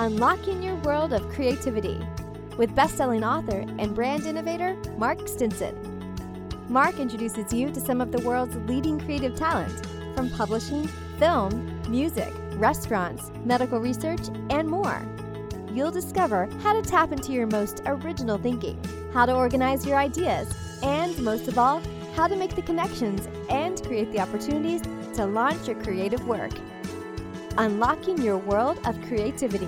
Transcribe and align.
Unlocking 0.00 0.62
Your 0.62 0.76
World 0.76 1.12
of 1.12 1.28
Creativity 1.30 2.00
with 2.56 2.72
best-selling 2.72 3.24
author 3.24 3.64
and 3.80 3.96
brand 3.96 4.26
innovator 4.26 4.76
Mark 4.96 5.26
Stinson. 5.26 5.74
Mark 6.68 7.00
introduces 7.00 7.52
you 7.52 7.72
to 7.72 7.80
some 7.80 8.00
of 8.00 8.12
the 8.12 8.20
world's 8.20 8.54
leading 8.68 9.00
creative 9.00 9.34
talent 9.34 9.84
from 10.14 10.30
publishing, 10.30 10.86
film, 11.18 11.82
music, 11.88 12.32
restaurants, 12.52 13.32
medical 13.44 13.80
research, 13.80 14.20
and 14.50 14.68
more. 14.68 15.02
You'll 15.72 15.90
discover 15.90 16.48
how 16.62 16.80
to 16.80 16.88
tap 16.88 17.10
into 17.10 17.32
your 17.32 17.48
most 17.48 17.82
original 17.84 18.38
thinking, 18.38 18.80
how 19.12 19.26
to 19.26 19.34
organize 19.34 19.84
your 19.84 19.96
ideas, 19.96 20.48
and 20.80 21.18
most 21.18 21.48
of 21.48 21.58
all, 21.58 21.82
how 22.14 22.28
to 22.28 22.36
make 22.36 22.54
the 22.54 22.62
connections 22.62 23.26
and 23.50 23.82
create 23.82 24.12
the 24.12 24.20
opportunities 24.20 24.82
to 25.14 25.26
launch 25.26 25.66
your 25.66 25.82
creative 25.82 26.24
work. 26.28 26.52
Unlocking 27.56 28.22
your 28.22 28.38
world 28.38 28.78
of 28.86 28.96
creativity. 29.08 29.66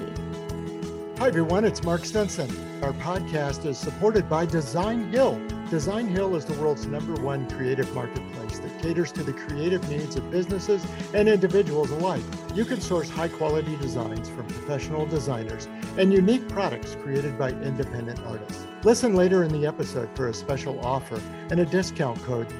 Hi, 1.20 1.27
everyone. 1.27 1.66
It's 1.66 1.83
Mark 1.83 2.06
Stinson. 2.06 2.48
Our 2.83 2.95
podcast 2.95 3.66
is 3.66 3.77
supported 3.77 4.27
by 4.27 4.47
Design 4.47 5.12
Hill. 5.12 5.38
Design 5.69 6.09
Hill 6.09 6.34
is 6.34 6.46
the 6.46 6.55
world's 6.55 6.87
number 6.87 7.12
one 7.20 7.46
creative 7.51 7.95
marketplace 7.95 8.59
that 8.59 8.80
caters 8.80 9.12
to 9.12 9.23
the 9.23 9.34
creative 9.34 9.87
needs 9.91 10.16
of 10.16 10.30
businesses 10.30 10.83
and 11.12 11.29
individuals 11.29 11.91
alike. 11.91 12.23
You 12.55 12.65
can 12.65 12.80
source 12.80 13.10
high 13.10 13.29
quality 13.29 13.77
designs 13.77 14.30
from 14.30 14.46
professional 14.46 15.05
designers 15.05 15.69
and 15.98 16.10
unique 16.10 16.48
products 16.48 16.96
created 17.02 17.38
by 17.38 17.51
independent 17.51 18.18
artists. 18.21 18.66
Listen 18.82 19.15
later 19.15 19.45
in 19.45 19.52
the 19.52 19.66
episode 19.66 20.09
for 20.16 20.29
a 20.29 20.34
special 20.34 20.80
offer 20.80 21.21
and 21.51 21.60
a 21.60 21.66
discount 21.66 22.18
code 22.23 22.51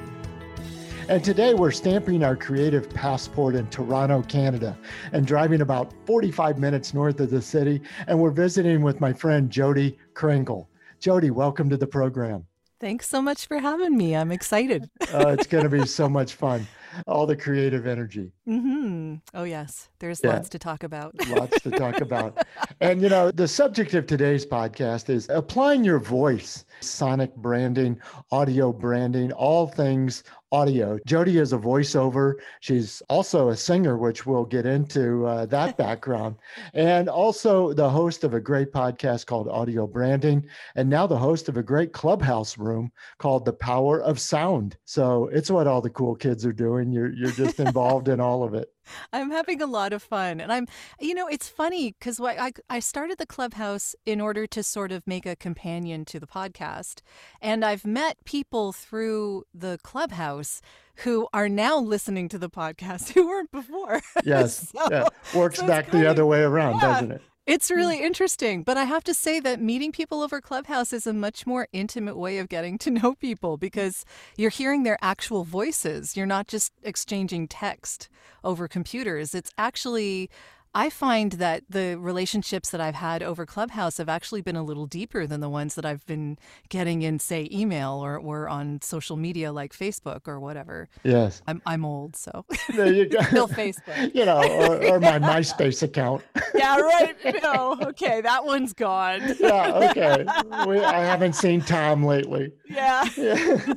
and 1.11 1.21
today 1.25 1.53
we're 1.53 1.71
stamping 1.71 2.23
our 2.23 2.37
creative 2.37 2.89
passport 2.89 3.53
in 3.53 3.67
Toronto, 3.67 4.21
Canada, 4.21 4.77
and 5.11 5.27
driving 5.27 5.59
about 5.59 5.91
45 6.05 6.57
minutes 6.57 6.93
north 6.93 7.19
of 7.19 7.29
the 7.29 7.41
city. 7.41 7.81
And 8.07 8.17
we're 8.17 8.31
visiting 8.31 8.81
with 8.81 9.01
my 9.01 9.11
friend 9.11 9.49
Jodi 9.49 9.97
Krangle. 10.13 10.67
Jodi, 11.01 11.29
welcome 11.29 11.69
to 11.69 11.75
the 11.75 11.85
program. 11.85 12.45
Thanks 12.79 13.09
so 13.09 13.21
much 13.21 13.45
for 13.45 13.59
having 13.59 13.97
me. 13.97 14.15
I'm 14.15 14.31
excited. 14.31 14.89
uh, 15.13 15.35
it's 15.37 15.47
going 15.47 15.65
to 15.65 15.69
be 15.69 15.85
so 15.85 16.07
much 16.07 16.33
fun. 16.33 16.65
All 17.07 17.25
the 17.25 17.35
creative 17.35 17.85
energy. 17.85 18.31
Mm-hmm. 18.47 19.15
Oh, 19.33 19.43
yes. 19.43 19.89
There's 19.99 20.21
yeah. 20.23 20.31
lots 20.31 20.49
to 20.49 20.59
talk 20.59 20.83
about. 20.83 21.13
lots 21.29 21.61
to 21.61 21.71
talk 21.71 22.01
about. 22.01 22.43
And, 22.79 23.01
you 23.01 23.09
know, 23.09 23.31
the 23.31 23.47
subject 23.47 23.93
of 23.93 24.07
today's 24.07 24.45
podcast 24.45 25.09
is 25.09 25.29
applying 25.29 25.83
your 25.83 25.99
voice, 25.99 26.65
sonic 26.79 27.35
branding, 27.35 27.99
audio 28.31 28.73
branding, 28.73 29.31
all 29.33 29.67
things 29.67 30.23
audio. 30.51 30.99
Jodi 31.05 31.37
is 31.37 31.53
a 31.53 31.57
voiceover. 31.57 32.33
She's 32.59 33.01
also 33.09 33.49
a 33.49 33.57
singer, 33.57 33.97
which 33.97 34.25
we'll 34.25 34.45
get 34.45 34.65
into 34.65 35.25
uh, 35.25 35.45
that 35.47 35.77
background, 35.85 36.35
and 36.73 37.09
also 37.09 37.73
the 37.73 37.89
host 37.89 38.23
of 38.23 38.33
a 38.33 38.39
great 38.39 38.71
podcast 38.71 39.25
called 39.25 39.47
Audio 39.47 39.87
Branding, 39.87 40.45
and 40.75 40.89
now 40.89 41.07
the 41.07 41.17
host 41.17 41.49
of 41.49 41.57
a 41.57 41.63
great 41.63 41.93
clubhouse 41.93 42.57
room 42.57 42.91
called 43.17 43.45
The 43.45 43.53
Power 43.53 44.01
of 44.01 44.19
Sound. 44.19 44.77
So 44.85 45.27
it's 45.27 45.51
what 45.51 45.67
all 45.67 45.81
the 45.81 45.89
cool 45.89 46.15
kids 46.15 46.45
are 46.45 46.53
doing. 46.53 46.91
You're 46.91 47.13
you're 47.13 47.31
just 47.31 47.59
involved 47.67 48.07
in 48.07 48.19
all 48.19 48.43
of 48.43 48.53
it. 48.53 48.69
I'm 49.13 49.31
having 49.31 49.61
a 49.61 49.65
lot 49.65 49.93
of 49.93 50.03
fun. 50.03 50.39
And 50.39 50.51
I'm, 50.51 50.67
you 50.99 51.13
know, 51.13 51.27
it's 51.27 51.47
funny 51.47 51.95
because 51.97 52.19
I, 52.19 52.51
I 52.69 52.79
started 52.79 53.17
the 53.17 53.25
clubhouse 53.25 53.95
in 54.05 54.21
order 54.21 54.47
to 54.47 54.63
sort 54.63 54.91
of 54.91 55.05
make 55.07 55.25
a 55.25 55.35
companion 55.35 56.05
to 56.05 56.19
the 56.19 56.27
podcast. 56.27 57.01
And 57.41 57.63
I've 57.63 57.85
met 57.85 58.17
people 58.25 58.71
through 58.71 59.43
the 59.53 59.79
clubhouse 59.83 60.61
who 60.97 61.27
are 61.33 61.49
now 61.49 61.79
listening 61.79 62.29
to 62.29 62.37
the 62.37 62.49
podcast 62.49 63.09
who 63.13 63.27
weren't 63.27 63.51
before. 63.51 64.01
Yes. 64.23 64.69
so, 64.75 64.87
yeah. 64.89 65.07
Works 65.33 65.59
so 65.59 65.67
back 65.67 65.91
the 65.91 66.09
other 66.09 66.25
way 66.25 66.41
around, 66.41 66.75
yeah. 66.75 66.81
doesn't 66.81 67.11
it? 67.11 67.21
It's 67.51 67.69
mm. 67.69 67.75
really 67.75 68.01
interesting, 68.01 68.63
but 68.63 68.77
I 68.77 68.85
have 68.85 69.03
to 69.03 69.13
say 69.13 69.41
that 69.41 69.59
meeting 69.59 69.91
people 69.91 70.21
over 70.21 70.39
Clubhouse 70.39 70.93
is 70.93 71.05
a 71.05 71.11
much 71.11 71.45
more 71.45 71.67
intimate 71.73 72.15
way 72.15 72.37
of 72.37 72.47
getting 72.47 72.77
to 72.77 72.89
know 72.97 73.13
people 73.15 73.57
because 73.57 74.05
you're 74.37 74.49
hearing 74.49 74.83
their 74.83 74.97
actual 75.01 75.43
voices. 75.43 76.15
You're 76.15 76.25
not 76.25 76.47
just 76.47 76.71
exchanging 76.81 77.49
text 77.49 78.07
over 78.45 78.69
computers. 78.69 79.35
It's 79.35 79.51
actually 79.57 80.29
I 80.73 80.89
find 80.89 81.33
that 81.33 81.63
the 81.69 81.97
relationships 81.99 82.69
that 82.69 82.79
I've 82.79 82.95
had 82.95 83.21
over 83.21 83.45
Clubhouse 83.45 83.97
have 83.97 84.07
actually 84.07 84.41
been 84.41 84.55
a 84.55 84.63
little 84.63 84.85
deeper 84.85 85.27
than 85.27 85.41
the 85.41 85.49
ones 85.49 85.75
that 85.75 85.85
I've 85.85 86.05
been 86.05 86.37
getting 86.69 87.01
in, 87.01 87.19
say, 87.19 87.49
email 87.51 87.93
or, 88.03 88.17
or 88.17 88.47
on 88.47 88.79
social 88.81 89.17
media 89.17 89.51
like 89.51 89.73
Facebook 89.73 90.27
or 90.27 90.39
whatever. 90.39 90.87
Yes. 91.03 91.41
I'm, 91.45 91.61
I'm 91.65 91.83
old, 91.83 92.15
so. 92.15 92.45
There 92.73 92.91
you 92.93 93.07
go. 93.09 93.21
Still 93.23 93.47
Facebook. 93.49 94.15
you 94.15 94.25
know, 94.25 94.41
or, 94.41 94.95
or 94.95 94.99
my 94.99 95.19
MySpace 95.19 95.83
account. 95.83 96.23
yeah, 96.55 96.77
right. 96.77 97.15
No, 97.41 97.77
okay, 97.81 98.21
that 98.21 98.45
one's 98.45 98.73
gone. 98.73 99.21
yeah, 99.39 99.89
okay. 99.91 100.25
We, 100.67 100.79
I 100.79 100.99
haven't 100.99 101.33
seen 101.33 101.61
Tom 101.61 102.03
lately. 102.05 102.51
Yeah. 102.69 103.05
yeah. 103.17 103.73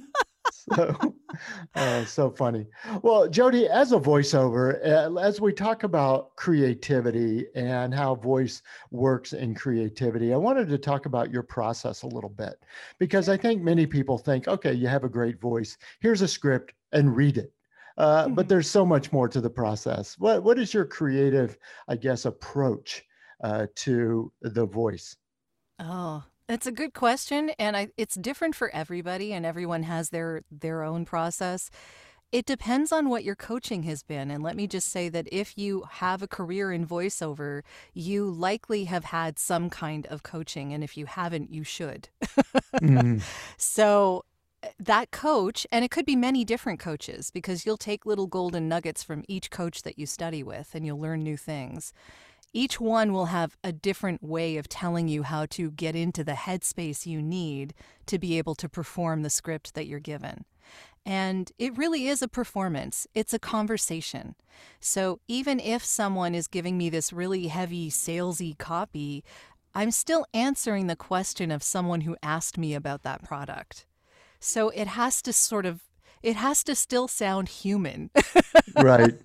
So, 0.53 1.15
uh, 1.75 2.05
so 2.05 2.31
funny. 2.31 2.67
Well, 3.03 3.29
Jodi, 3.29 3.67
as 3.67 3.93
a 3.93 3.99
voiceover, 3.99 4.85
uh, 4.87 5.19
as 5.21 5.41
we 5.41 5.53
talk 5.53 5.85
about 5.85 6.35
creativity 6.37 7.47
and 7.55 7.93
how 7.95 8.15
voice 8.15 8.63
works 8.91 9.33
in 9.33 9.55
creativity, 9.55 10.33
I 10.33 10.37
wanted 10.37 10.69
to 10.69 10.79
talk 10.79 11.07
about 11.07 11.31
your 11.31 11.43
process 11.43 12.03
a 12.03 12.07
little 12.07 12.31
bit 12.31 12.55
because 12.99 13.29
I 13.29 13.37
think 13.37 13.63
many 13.63 13.87
people 13.87 14.19
think, 14.19 14.49
okay, 14.49 14.73
you 14.73 14.89
have 14.89 15.05
a 15.05 15.09
great 15.09 15.41
voice. 15.41 15.77
Here's 16.01 16.23
a 16.23 16.29
script 16.29 16.73
and 16.93 17.17
read 17.17 17.39
it. 17.39 17.53
Uh, 17.97 18.25
mm-hmm. 18.25 18.35
But 18.35 18.49
there's 18.49 18.71
so 18.71 18.85
much 18.85 19.13
more 19.13 19.29
to 19.29 19.41
the 19.41 19.51
process. 19.51 20.19
What 20.19 20.43
What 20.43 20.59
is 20.59 20.75
your 20.75 20.85
creative, 20.85 21.57
I 21.89 21.97
guess, 21.97 22.25
approach 22.25 23.05
uh, 23.43 23.67
to 23.77 24.33
the 24.43 24.67
voice? 24.67 25.17
Oh, 25.79 26.25
it's 26.49 26.67
a 26.67 26.73
good 26.73 26.93
question, 26.93 27.51
and 27.59 27.77
I, 27.77 27.89
it's 27.97 28.17
different 28.17 28.55
for 28.55 28.71
everybody, 28.75 29.33
and 29.33 29.47
everyone 29.47 29.85
has 29.85 30.11
their 30.11 30.43
their 30.51 30.83
own 30.83 31.05
process. 31.05 31.71
It 32.33 32.47
depends 32.47 32.91
on 32.91 33.09
what 33.09 33.23
your 33.23 33.37
coaching 33.37 33.85
has 33.85 34.03
been. 34.03 34.29
And 34.29 34.43
let 34.43 34.57
me 34.57 34.67
just 34.67 34.89
say 34.89 35.09
that 35.09 35.29
if 35.31 35.57
you 35.57 35.85
have 35.89 36.21
a 36.21 36.27
career 36.27 36.73
in 36.73 36.85
voiceover, 36.85 37.63
you 37.93 38.29
likely 38.29 38.85
have 38.87 39.05
had 39.05 39.39
some 39.39 39.71
kind 39.71 40.05
of 40.07 40.25
coaching. 40.25 40.73
And 40.73 40.83
if 40.83 40.97
you 40.97 41.07
haven't, 41.07 41.53
you 41.53 41.63
should. 41.63 42.09
mm. 42.83 43.23
So 43.57 44.25
eh, 44.65 44.71
that 44.81 45.13
coach, 45.13 45.65
and 45.71 45.85
it 45.85 45.93
could 45.93 46.07
be 46.07 46.17
many 46.17 46.45
different 46.45 46.81
coaches 46.81 47.31
because 47.31 47.65
you'll 47.65 47.77
take 47.77 48.05
little 48.05 48.27
golden 48.27 48.69
nuggets 48.69 49.05
from 49.05 49.25
each 49.29 49.53
coach 49.53 49.83
that 49.83 49.97
you 49.97 50.05
study 50.05 50.43
with 50.43 50.75
and 50.75 50.85
you'll 50.85 51.01
learn 51.01 51.23
new 51.23 51.37
things. 51.37 51.93
Each 52.57 52.81
one 52.81 53.13
will 53.13 53.27
have 53.27 53.57
a 53.65 53.73
different 53.73 54.23
way 54.23 54.57
of 54.57 54.69
telling 54.69 55.09
you 55.09 55.25
how 55.25 55.45
to 55.47 55.73
get 55.73 55.97
into 55.97 56.23
the 56.23 56.33
headspace 56.33 57.05
you 57.05 57.21
need 57.21 57.75
to 58.07 58.17
be 58.17 58.39
able 58.39 58.55
to 58.55 58.69
perform 58.69 59.23
the 59.23 59.29
script 59.29 59.75
that 59.75 59.89
you're 59.89 59.99
given. 59.99 60.45
And 61.05 61.51
it 61.59 61.77
really 61.77 62.07
is 62.07 62.23
a 62.23 62.29
performance, 62.29 63.09
it's 63.13 63.35
a 63.35 63.41
conversation. 63.41 64.37
So 64.79 65.19
even 65.27 65.59
if 65.59 65.85
someone 65.85 66.35
is 66.35 66.47
giving 66.47 66.79
me 66.79 66.89
this 66.89 67.13
really 67.13 67.49
heavy, 67.49 67.91
salesy 67.91 68.57
copy, 68.57 69.25
I'm 69.75 69.91
still 69.91 70.25
answering 70.33 70.87
the 70.87 70.95
question 70.95 71.51
of 71.51 71.65
someone 71.65 72.03
who 72.03 72.17
asked 72.23 72.57
me 72.57 72.75
about 72.75 73.03
that 73.03 73.25
product. 73.25 73.85
So 74.39 74.69
it 74.69 74.87
has 74.87 75.21
to 75.23 75.33
sort 75.33 75.67
of 75.67 75.81
it 76.25 76.37
has 76.37 76.65
to 76.65 76.75
still 76.75 77.07
sound 77.07 77.49
human. 77.49 78.11
right. 78.77 79.15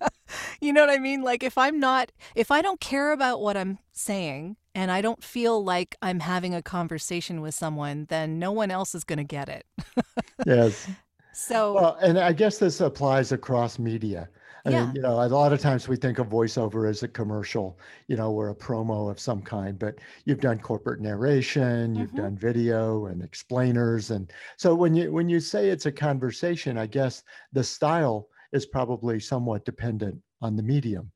You 0.60 0.72
know 0.72 0.82
what 0.82 0.90
I 0.90 0.98
mean? 0.98 1.22
Like 1.22 1.42
if 1.42 1.58
I'm 1.58 1.80
not 1.80 2.12
if 2.36 2.52
I 2.52 2.62
don't 2.62 2.78
care 2.78 3.10
about 3.10 3.40
what 3.40 3.56
I'm 3.56 3.78
saying 3.90 4.56
and 4.76 4.88
I 4.92 5.00
don't 5.00 5.24
feel 5.24 5.64
like 5.64 5.96
I'm 6.02 6.20
having 6.20 6.54
a 6.54 6.62
conversation 6.62 7.40
with 7.40 7.52
someone, 7.52 8.06
then 8.10 8.38
no 8.38 8.52
one 8.52 8.70
else 8.70 8.94
is 8.94 9.02
going 9.02 9.16
to 9.16 9.24
get 9.24 9.48
it. 9.48 9.66
yes. 10.46 10.88
So 11.32 11.72
Well, 11.72 11.98
and 12.00 12.16
I 12.16 12.32
guess 12.32 12.58
this 12.58 12.80
applies 12.80 13.32
across 13.32 13.76
media. 13.80 14.28
I 14.64 14.70
yeah. 14.70 14.86
mean, 14.86 14.96
you 14.96 15.02
know, 15.02 15.22
a 15.22 15.28
lot 15.28 15.52
of 15.52 15.60
times 15.60 15.88
we 15.88 15.96
think 15.96 16.18
of 16.18 16.28
voiceover 16.28 16.88
as 16.88 17.02
a 17.02 17.08
commercial, 17.08 17.78
you 18.08 18.16
know, 18.16 18.30
or 18.30 18.50
a 18.50 18.54
promo 18.54 19.10
of 19.10 19.18
some 19.18 19.42
kind, 19.42 19.78
but 19.78 19.98
you've 20.24 20.40
done 20.40 20.58
corporate 20.58 21.00
narration, 21.00 21.94
you've 21.94 22.08
mm-hmm. 22.08 22.22
done 22.22 22.36
video 22.36 23.06
and 23.06 23.22
explainers. 23.22 24.10
And 24.10 24.30
so 24.56 24.74
when 24.74 24.94
you 24.94 25.12
when 25.12 25.28
you 25.28 25.40
say 25.40 25.68
it's 25.68 25.86
a 25.86 25.92
conversation, 25.92 26.78
I 26.78 26.86
guess 26.86 27.22
the 27.52 27.64
style 27.64 28.28
is 28.52 28.66
probably 28.66 29.20
somewhat 29.20 29.64
dependent 29.64 30.20
on 30.42 30.56
the 30.56 30.62
medium. 30.62 31.12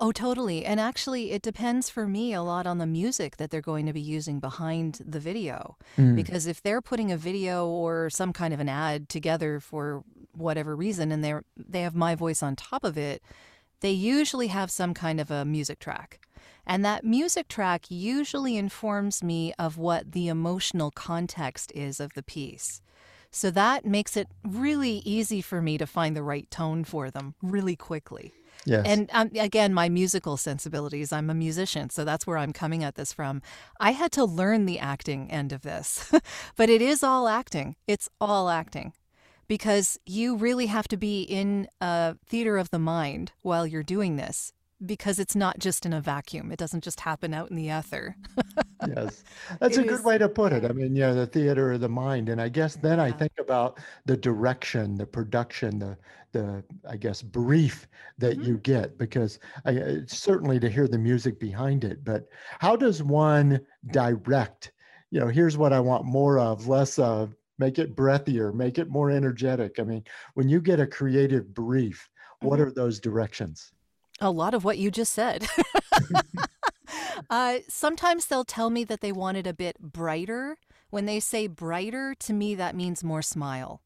Oh, 0.00 0.12
totally. 0.12 0.64
And 0.64 0.80
actually, 0.80 1.30
it 1.32 1.42
depends 1.42 1.88
for 1.88 2.06
me 2.06 2.32
a 2.32 2.42
lot 2.42 2.66
on 2.66 2.78
the 2.78 2.86
music 2.86 3.36
that 3.36 3.50
they're 3.50 3.60
going 3.60 3.86
to 3.86 3.92
be 3.92 4.00
using 4.00 4.40
behind 4.40 5.00
the 5.04 5.20
video. 5.20 5.76
Mm. 5.96 6.16
Because 6.16 6.46
if 6.46 6.62
they're 6.62 6.80
putting 6.80 7.12
a 7.12 7.16
video 7.16 7.66
or 7.66 8.10
some 8.10 8.32
kind 8.32 8.52
of 8.52 8.60
an 8.60 8.68
ad 8.68 9.08
together 9.08 9.60
for 9.60 10.02
whatever 10.38 10.74
reason 10.76 11.12
and 11.12 11.22
they're 11.24 11.42
they 11.56 11.82
have 11.82 11.94
my 11.94 12.14
voice 12.14 12.42
on 12.42 12.56
top 12.56 12.84
of 12.84 12.96
it, 12.96 13.22
they 13.80 13.90
usually 13.90 14.48
have 14.48 14.70
some 14.70 14.94
kind 14.94 15.20
of 15.20 15.30
a 15.30 15.44
music 15.44 15.78
track. 15.78 16.20
And 16.66 16.84
that 16.84 17.04
music 17.04 17.48
track 17.48 17.86
usually 17.88 18.56
informs 18.56 19.22
me 19.22 19.54
of 19.58 19.78
what 19.78 20.12
the 20.12 20.28
emotional 20.28 20.90
context 20.90 21.72
is 21.74 21.98
of 21.98 22.12
the 22.12 22.22
piece. 22.22 22.82
So 23.30 23.50
that 23.50 23.84
makes 23.84 24.16
it 24.16 24.28
really 24.46 25.02
easy 25.04 25.40
for 25.40 25.62
me 25.62 25.78
to 25.78 25.86
find 25.86 26.14
the 26.16 26.22
right 26.22 26.50
tone 26.50 26.84
for 26.84 27.10
them 27.10 27.34
really 27.42 27.76
quickly. 27.76 28.32
Yes. 28.64 28.84
And 28.86 29.08
um, 29.12 29.30
again, 29.38 29.72
my 29.72 29.88
musical 29.88 30.36
sensibilities, 30.36 31.12
I'm 31.12 31.30
a 31.30 31.34
musician, 31.34 31.90
so 31.90 32.04
that's 32.04 32.26
where 32.26 32.36
I'm 32.36 32.52
coming 32.52 32.82
at 32.84 32.96
this 32.96 33.12
from. 33.12 33.40
I 33.80 33.92
had 33.92 34.12
to 34.12 34.24
learn 34.24 34.66
the 34.66 34.78
acting 34.78 35.30
end 35.30 35.52
of 35.52 35.62
this, 35.62 36.12
but 36.56 36.68
it 36.68 36.82
is 36.82 37.02
all 37.02 37.28
acting. 37.28 37.76
It's 37.86 38.08
all 38.20 38.50
acting 38.50 38.92
because 39.48 39.98
you 40.06 40.36
really 40.36 40.66
have 40.66 40.86
to 40.88 40.96
be 40.96 41.22
in 41.22 41.68
a 41.80 42.16
theater 42.26 42.56
of 42.58 42.70
the 42.70 42.78
mind 42.78 43.32
while 43.42 43.66
you're 43.66 43.82
doing 43.82 44.16
this 44.16 44.52
because 44.86 45.18
it's 45.18 45.34
not 45.34 45.58
just 45.58 45.84
in 45.84 45.92
a 45.92 46.00
vacuum. 46.00 46.52
It 46.52 46.58
doesn't 46.58 46.84
just 46.84 47.00
happen 47.00 47.34
out 47.34 47.50
in 47.50 47.56
the 47.56 47.68
ether. 47.68 48.14
yes, 48.86 49.24
that's 49.58 49.76
It 49.76 49.84
a 49.86 49.88
good 49.88 49.98
is- 49.98 50.04
way 50.04 50.18
to 50.18 50.28
put 50.28 50.52
it. 50.52 50.64
I 50.64 50.68
mean, 50.68 50.94
yeah, 50.94 51.12
the 51.12 51.26
theater 51.26 51.72
of 51.72 51.80
the 51.80 51.88
mind, 51.88 52.28
and 52.28 52.40
I 52.40 52.48
guess 52.48 52.76
then 52.76 53.00
I 53.00 53.10
think 53.10 53.32
about 53.40 53.80
the 54.06 54.16
direction, 54.16 54.94
the 54.94 55.06
production, 55.06 55.78
the 55.80 55.96
the 56.32 56.62
I 56.88 56.96
guess 56.98 57.22
brief 57.22 57.88
that 58.18 58.38
Mhm. 58.38 58.46
you 58.46 58.58
get 58.58 58.98
because 58.98 59.38
I, 59.64 59.70
it's 59.70 60.16
certainly 60.18 60.60
to 60.60 60.68
hear 60.68 60.86
the 60.86 60.98
music 60.98 61.40
behind 61.40 61.84
it. 61.84 62.04
But 62.04 62.28
how 62.60 62.76
does 62.76 63.02
one 63.02 63.58
direct? 63.92 64.72
You 65.10 65.20
know, 65.20 65.28
here's 65.28 65.56
what 65.56 65.72
I 65.72 65.80
want 65.80 66.04
more 66.04 66.38
of, 66.38 66.68
less 66.68 66.98
of. 66.98 67.34
Make 67.58 67.78
it 67.78 67.96
breathier, 67.96 68.54
make 68.54 68.78
it 68.78 68.88
more 68.88 69.10
energetic. 69.10 69.80
I 69.80 69.82
mean, 69.82 70.04
when 70.34 70.48
you 70.48 70.60
get 70.60 70.78
a 70.80 70.86
creative 70.86 71.52
brief, 71.52 72.08
what 72.40 72.60
Mhm. 72.60 72.66
are 72.66 72.70
those 72.72 73.00
directions? 73.00 73.72
A 74.20 74.30
lot 74.30 74.54
of 74.54 74.64
what 74.64 74.78
you 74.78 74.90
just 74.90 75.12
said. 75.12 75.46
uh, 77.30 77.58
sometimes 77.68 78.26
they'll 78.26 78.44
tell 78.44 78.70
me 78.70 78.84
that 78.84 79.00
they 79.00 79.12
want 79.12 79.36
it 79.36 79.46
a 79.46 79.52
bit 79.52 79.78
brighter. 79.80 80.56
When 80.90 81.06
they 81.06 81.20
say 81.20 81.46
brighter, 81.48 82.14
to 82.20 82.32
me, 82.32 82.54
that 82.54 82.74
means 82.76 83.04
more 83.04 83.22
smile. 83.22 83.82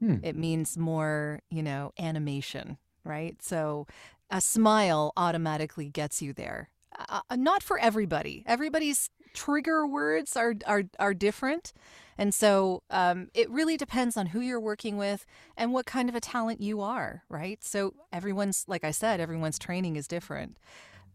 Hmm. 0.00 0.16
It 0.22 0.36
means 0.36 0.76
more, 0.76 1.40
you 1.50 1.62
know, 1.62 1.92
animation, 1.98 2.78
right? 3.04 3.40
So 3.42 3.86
a 4.30 4.40
smile 4.40 5.12
automatically 5.16 5.88
gets 5.88 6.20
you 6.20 6.32
there. 6.32 6.70
Uh, 7.08 7.20
uh, 7.30 7.36
not 7.36 7.62
for 7.62 7.78
everybody. 7.78 8.42
Everybody's 8.46 9.10
trigger 9.34 9.86
words 9.86 10.36
are 10.36 10.54
are 10.66 10.84
are 10.98 11.14
different, 11.14 11.72
and 12.16 12.34
so 12.34 12.82
um, 12.90 13.28
it 13.34 13.48
really 13.50 13.76
depends 13.76 14.16
on 14.16 14.26
who 14.26 14.40
you're 14.40 14.60
working 14.60 14.96
with 14.96 15.24
and 15.56 15.72
what 15.72 15.86
kind 15.86 16.08
of 16.08 16.14
a 16.14 16.20
talent 16.20 16.60
you 16.60 16.80
are, 16.80 17.22
right? 17.28 17.62
So 17.62 17.94
everyone's, 18.12 18.64
like 18.66 18.84
I 18.84 18.90
said, 18.90 19.20
everyone's 19.20 19.58
training 19.58 19.96
is 19.96 20.08
different. 20.08 20.56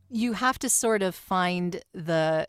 You 0.09 0.33
have 0.33 0.59
to 0.59 0.69
sort 0.69 1.01
of 1.01 1.15
find 1.15 1.81
the 1.93 2.47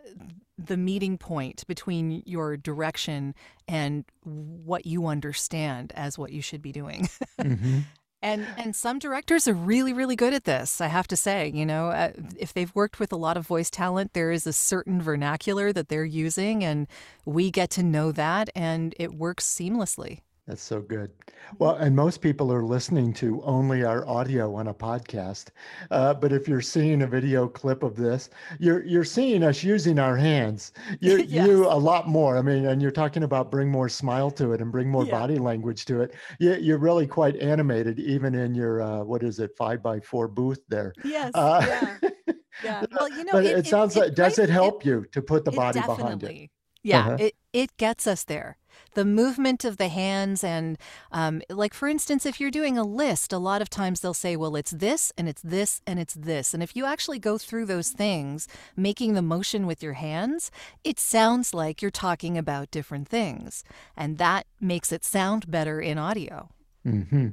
the 0.56 0.76
meeting 0.76 1.18
point 1.18 1.66
between 1.66 2.22
your 2.26 2.56
direction 2.56 3.34
and 3.66 4.04
what 4.22 4.86
you 4.86 5.06
understand 5.06 5.92
as 5.96 6.16
what 6.16 6.30
you 6.30 6.40
should 6.42 6.62
be 6.62 6.72
doing. 6.72 7.08
Mhm. 7.40 7.84
And 8.24 8.46
and 8.56 8.74
some 8.74 8.98
directors 8.98 9.46
are 9.46 9.52
really 9.52 9.92
really 9.92 10.16
good 10.16 10.32
at 10.32 10.44
this. 10.44 10.80
I 10.80 10.86
have 10.86 11.06
to 11.08 11.16
say, 11.16 11.52
you 11.54 11.66
know, 11.66 11.88
uh, 11.88 12.12
if 12.38 12.54
they've 12.54 12.74
worked 12.74 12.98
with 12.98 13.12
a 13.12 13.16
lot 13.16 13.36
of 13.36 13.46
voice 13.46 13.70
talent, 13.70 14.14
there 14.14 14.32
is 14.32 14.46
a 14.46 14.52
certain 14.54 15.02
vernacular 15.02 15.74
that 15.74 15.90
they're 15.90 16.06
using 16.06 16.64
and 16.64 16.86
we 17.26 17.50
get 17.50 17.68
to 17.72 17.82
know 17.82 18.12
that 18.12 18.48
and 18.54 18.94
it 18.98 19.12
works 19.12 19.44
seamlessly. 19.44 20.20
That's 20.46 20.62
so 20.62 20.82
good. 20.82 21.10
Well, 21.58 21.76
and 21.76 21.96
most 21.96 22.20
people 22.20 22.52
are 22.52 22.62
listening 22.62 23.14
to 23.14 23.40
only 23.44 23.82
our 23.82 24.06
audio 24.06 24.54
on 24.54 24.66
a 24.68 24.74
podcast. 24.74 25.48
Uh, 25.90 26.12
but 26.12 26.32
if 26.32 26.46
you're 26.46 26.60
seeing 26.60 27.00
a 27.00 27.06
video 27.06 27.48
clip 27.48 27.82
of 27.82 27.96
this, 27.96 28.28
you're 28.60 28.84
you're 28.84 29.04
seeing 29.04 29.42
us 29.42 29.62
using 29.64 29.98
our 29.98 30.16
hands. 30.18 30.72
You 31.00 31.16
Yes. 31.28 31.46
you 31.48 31.64
a 31.66 31.74
lot 31.78 32.08
more. 32.08 32.36
I 32.36 32.42
mean, 32.42 32.66
and 32.66 32.82
you're 32.82 32.90
talking 32.90 33.22
about 33.22 33.50
bring 33.50 33.70
more 33.70 33.88
smile 33.88 34.30
to 34.32 34.52
it 34.52 34.60
and 34.60 34.70
bring 34.70 34.90
more 34.90 35.06
Yeah. 35.06 35.12
body 35.12 35.36
language 35.36 35.86
to 35.86 36.02
it. 36.02 36.12
You, 36.38 36.54
you're 36.56 36.78
really 36.78 37.06
quite 37.06 37.36
animated, 37.36 37.98
even 37.98 38.34
in 38.34 38.54
your 38.54 38.82
uh, 38.82 39.02
what 39.02 39.22
is 39.22 39.38
it, 39.38 39.56
five 39.56 39.82
by 39.82 39.98
four 40.00 40.28
booth 40.28 40.60
there. 40.68 40.92
Yes. 41.04 41.30
Uh, 41.34 41.64
yeah. 42.02 42.10
Yeah. 42.62 42.84
Well, 42.92 43.08
you 43.08 43.24
know, 43.24 43.32
but 43.32 43.44
it, 43.46 43.66
sounds 43.66 43.96
like 43.96 44.14
does 44.14 44.38
it 44.38 44.48
help 44.48 44.86
you 44.86 45.04
to 45.10 45.20
put 45.20 45.44
the 45.44 45.50
it 45.50 45.56
body 45.56 45.80
behind 45.80 46.22
it? 46.22 46.50
Yeah, 46.84 47.00
Uh-huh. 47.00 47.16
it 47.18 47.34
it 47.52 47.76
gets 47.78 48.06
us 48.06 48.22
there. 48.24 48.58
The 48.94 49.04
movement 49.04 49.64
of 49.64 49.76
the 49.76 49.88
hands 49.88 50.44
and 50.44 50.78
um, 51.12 51.42
like 51.48 51.74
for 51.74 51.88
instance, 51.88 52.26
if 52.26 52.40
you're 52.40 52.50
doing 52.50 52.78
a 52.78 52.84
list, 52.84 53.32
a 53.32 53.38
lot 53.38 53.62
of 53.62 53.70
times 53.70 54.00
they'll 54.00 54.14
say, 54.14 54.36
"Well, 54.36 54.56
it's 54.56 54.70
this 54.70 55.12
and 55.18 55.28
it's 55.28 55.42
this 55.42 55.80
and 55.86 55.98
it's 55.98 56.14
this." 56.14 56.54
And 56.54 56.62
if 56.62 56.76
you 56.76 56.84
actually 56.84 57.18
go 57.18 57.38
through 57.38 57.66
those 57.66 57.90
things, 57.90 58.48
making 58.76 59.14
the 59.14 59.22
motion 59.22 59.66
with 59.66 59.82
your 59.82 59.94
hands, 59.94 60.50
it 60.84 60.98
sounds 60.98 61.54
like 61.54 61.82
you're 61.82 61.90
talking 61.90 62.38
about 62.38 62.70
different 62.70 63.08
things, 63.08 63.64
and 63.96 64.18
that 64.18 64.46
makes 64.60 64.92
it 64.92 65.04
sound 65.04 65.50
better 65.50 65.80
in 65.80 65.98
audio. 65.98 66.48
hmm 66.84 67.28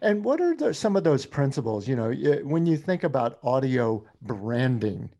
And 0.00 0.24
what 0.24 0.40
are 0.40 0.54
the, 0.54 0.72
some 0.74 0.96
of 0.96 1.04
those 1.04 1.26
principles? 1.26 1.86
You 1.88 1.96
know, 1.96 2.12
when 2.44 2.66
you 2.66 2.76
think 2.76 3.04
about 3.04 3.38
audio 3.42 4.04
branding, 4.22 5.10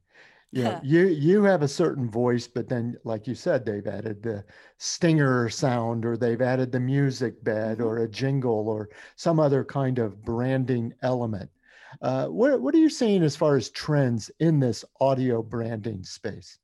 know, 0.53 0.79
you 0.83 1.07
you 1.09 1.43
have 1.45 1.63
a 1.63 1.69
certain 1.69 2.11
voice, 2.11 2.47
but 2.49 2.69
then, 2.69 2.97
like 3.05 3.27
you 3.27 3.35
said, 3.35 3.65
they've 3.65 3.87
added 3.87 4.23
the 4.23 4.45
stinger 4.79 5.49
sound, 5.49 6.05
or 6.07 6.17
they've 6.17 6.41
added 6.43 6.73
the 6.73 6.81
music 6.81 7.43
bed, 7.45 7.79
Mhm. 7.79 7.81
or 7.81 7.99
a 7.99 8.09
jingle, 8.09 8.69
or 8.69 8.89
some 9.17 9.39
other 9.41 9.65
kind 9.65 9.99
of 9.99 10.25
branding 10.25 10.93
element. 11.03 11.51
Uh, 12.03 12.27
what 12.29 12.61
what 12.61 12.75
are 12.75 12.79
you 12.79 12.91
seeing 12.91 13.23
as 13.23 13.37
far 13.37 13.57
as 13.57 13.71
trends 13.71 14.31
in 14.41 14.61
this 14.61 14.85
audio 15.01 15.43
branding 15.43 16.03
space? 16.05 16.59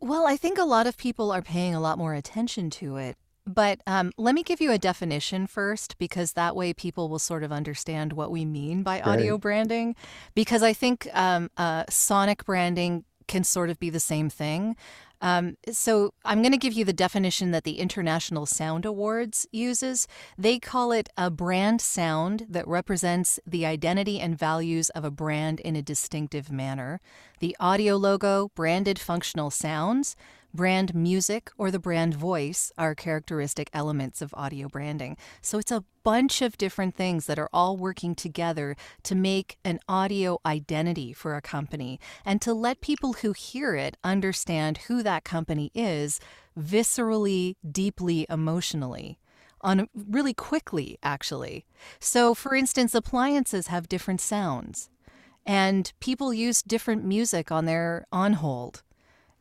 Well, 0.00 0.26
I 0.26 0.36
think 0.36 0.58
a 0.58 0.64
lot 0.64 0.86
of 0.88 0.96
people 0.96 1.30
are 1.30 1.40
paying 1.42 1.72
a 1.74 1.80
lot 1.80 1.98
more 1.98 2.14
attention 2.14 2.68
to 2.70 2.96
it. 2.96 3.16
But 3.48 3.80
um, 3.86 4.12
let 4.18 4.34
me 4.34 4.42
give 4.42 4.60
you 4.60 4.70
a 4.70 4.78
definition 4.78 5.46
first, 5.46 5.96
because 5.98 6.34
that 6.34 6.54
way 6.54 6.72
people 6.72 7.08
will 7.08 7.18
sort 7.18 7.42
of 7.42 7.50
understand 7.50 8.12
what 8.12 8.30
we 8.30 8.44
mean 8.44 8.82
by 8.82 9.00
audio 9.00 9.38
branding. 9.38 9.96
Because 10.34 10.62
I 10.62 10.72
think 10.72 11.08
um, 11.14 11.50
uh, 11.56 11.84
sonic 11.88 12.44
branding 12.44 13.04
can 13.26 13.44
sort 13.44 13.70
of 13.70 13.78
be 13.78 13.90
the 13.90 14.00
same 14.00 14.30
thing. 14.30 14.76
Um, 15.20 15.56
so 15.70 16.14
I'm 16.24 16.42
going 16.42 16.52
to 16.52 16.58
give 16.58 16.74
you 16.74 16.84
the 16.84 16.92
definition 16.92 17.50
that 17.50 17.64
the 17.64 17.80
International 17.80 18.46
Sound 18.46 18.84
Awards 18.84 19.48
uses. 19.50 20.06
They 20.38 20.60
call 20.60 20.92
it 20.92 21.08
a 21.16 21.28
brand 21.28 21.80
sound 21.80 22.46
that 22.48 22.68
represents 22.68 23.40
the 23.44 23.66
identity 23.66 24.20
and 24.20 24.38
values 24.38 24.90
of 24.90 25.04
a 25.04 25.10
brand 25.10 25.58
in 25.60 25.74
a 25.74 25.82
distinctive 25.82 26.52
manner. 26.52 27.00
The 27.40 27.56
audio 27.58 27.96
logo, 27.96 28.52
branded 28.54 28.98
functional 28.98 29.50
sounds, 29.50 30.14
brand 30.54 30.94
music, 30.94 31.50
or 31.58 31.70
the 31.70 31.78
brand 31.78 32.14
voice 32.14 32.72
are 32.78 32.94
characteristic 32.94 33.68
elements 33.72 34.22
of 34.22 34.34
audio 34.34 34.68
branding. 34.68 35.16
So 35.40 35.58
it's 35.58 35.70
a 35.70 35.84
bunch 36.02 36.40
of 36.42 36.56
different 36.56 36.94
things 36.94 37.26
that 37.26 37.38
are 37.38 37.50
all 37.52 37.76
working 37.76 38.14
together 38.14 38.76
to 39.02 39.14
make 39.14 39.58
an 39.64 39.78
audio 39.88 40.38
identity 40.46 41.12
for 41.12 41.36
a 41.36 41.42
company 41.42 42.00
and 42.24 42.40
to 42.42 42.54
let 42.54 42.80
people 42.80 43.14
who 43.14 43.32
hear 43.32 43.74
it 43.74 43.96
understand 44.02 44.78
who 44.88 45.02
that 45.02 45.24
company 45.24 45.70
is 45.74 46.18
viscerally, 46.58 47.56
deeply, 47.70 48.26
emotionally. 48.28 49.18
On 49.60 49.88
really 49.92 50.34
quickly, 50.34 50.98
actually. 51.02 51.66
So, 51.98 52.32
for 52.32 52.54
instance, 52.54 52.94
appliances 52.94 53.66
have 53.66 53.88
different 53.88 54.20
sounds, 54.20 54.88
and 55.44 55.92
people 55.98 56.32
use 56.32 56.62
different 56.62 57.04
music 57.04 57.50
on 57.50 57.64
their 57.64 58.06
on 58.12 58.34
hold 58.34 58.84